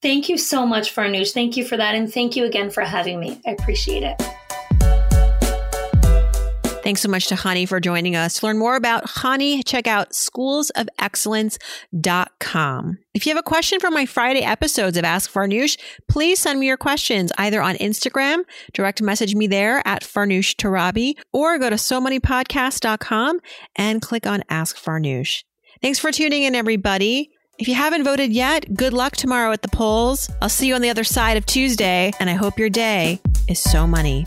Thank 0.00 0.28
you 0.28 0.36
so 0.36 0.66
much, 0.66 0.94
Farnoosh. 0.94 1.32
Thank 1.32 1.56
you 1.56 1.64
for 1.64 1.76
that. 1.76 1.94
And 1.94 2.12
thank 2.12 2.34
you 2.34 2.44
again 2.44 2.70
for 2.70 2.80
having 2.80 3.20
me. 3.20 3.40
I 3.46 3.50
appreciate 3.50 4.02
it. 4.02 4.20
Thanks 6.82 7.00
so 7.00 7.08
much 7.08 7.28
to 7.28 7.36
Hani 7.36 7.66
for 7.68 7.78
joining 7.78 8.16
us. 8.16 8.40
To 8.40 8.46
learn 8.46 8.58
more 8.58 8.74
about 8.74 9.04
Hani, 9.04 9.64
check 9.64 9.86
out 9.86 10.10
schoolsofexcellence.com. 10.10 12.98
If 13.14 13.24
you 13.24 13.30
have 13.30 13.38
a 13.38 13.44
question 13.44 13.78
for 13.78 13.92
my 13.92 14.04
Friday 14.04 14.42
episodes 14.42 14.96
of 14.96 15.04
Ask 15.04 15.30
Farnoosh, 15.30 15.78
please 16.08 16.40
send 16.40 16.58
me 16.58 16.66
your 16.66 16.76
questions 16.76 17.30
either 17.38 17.62
on 17.62 17.76
Instagram, 17.76 18.38
direct 18.72 19.00
message 19.00 19.36
me 19.36 19.46
there 19.46 19.80
at 19.86 20.02
Farnoosh 20.02 20.56
Torabi, 20.56 21.14
or 21.32 21.56
go 21.60 21.70
to 21.70 21.78
so 21.78 22.00
money 22.00 22.18
podcast.com 22.18 23.38
and 23.76 24.02
click 24.02 24.26
on 24.26 24.42
Ask 24.48 24.76
Farnoosh. 24.76 25.44
Thanks 25.82 26.00
for 26.00 26.10
tuning 26.10 26.42
in, 26.42 26.56
everybody. 26.56 27.30
If 27.58 27.68
you 27.68 27.74
haven't 27.74 28.02
voted 28.02 28.32
yet, 28.32 28.74
good 28.74 28.92
luck 28.92 29.14
tomorrow 29.14 29.52
at 29.52 29.62
the 29.62 29.68
polls. 29.68 30.28
I'll 30.40 30.48
see 30.48 30.66
you 30.66 30.74
on 30.74 30.82
the 30.82 30.90
other 30.90 31.04
side 31.04 31.36
of 31.36 31.46
Tuesday, 31.46 32.10
and 32.18 32.28
I 32.28 32.32
hope 32.32 32.58
your 32.58 32.70
day 32.70 33.20
is 33.48 33.60
so 33.60 33.86
money. 33.86 34.24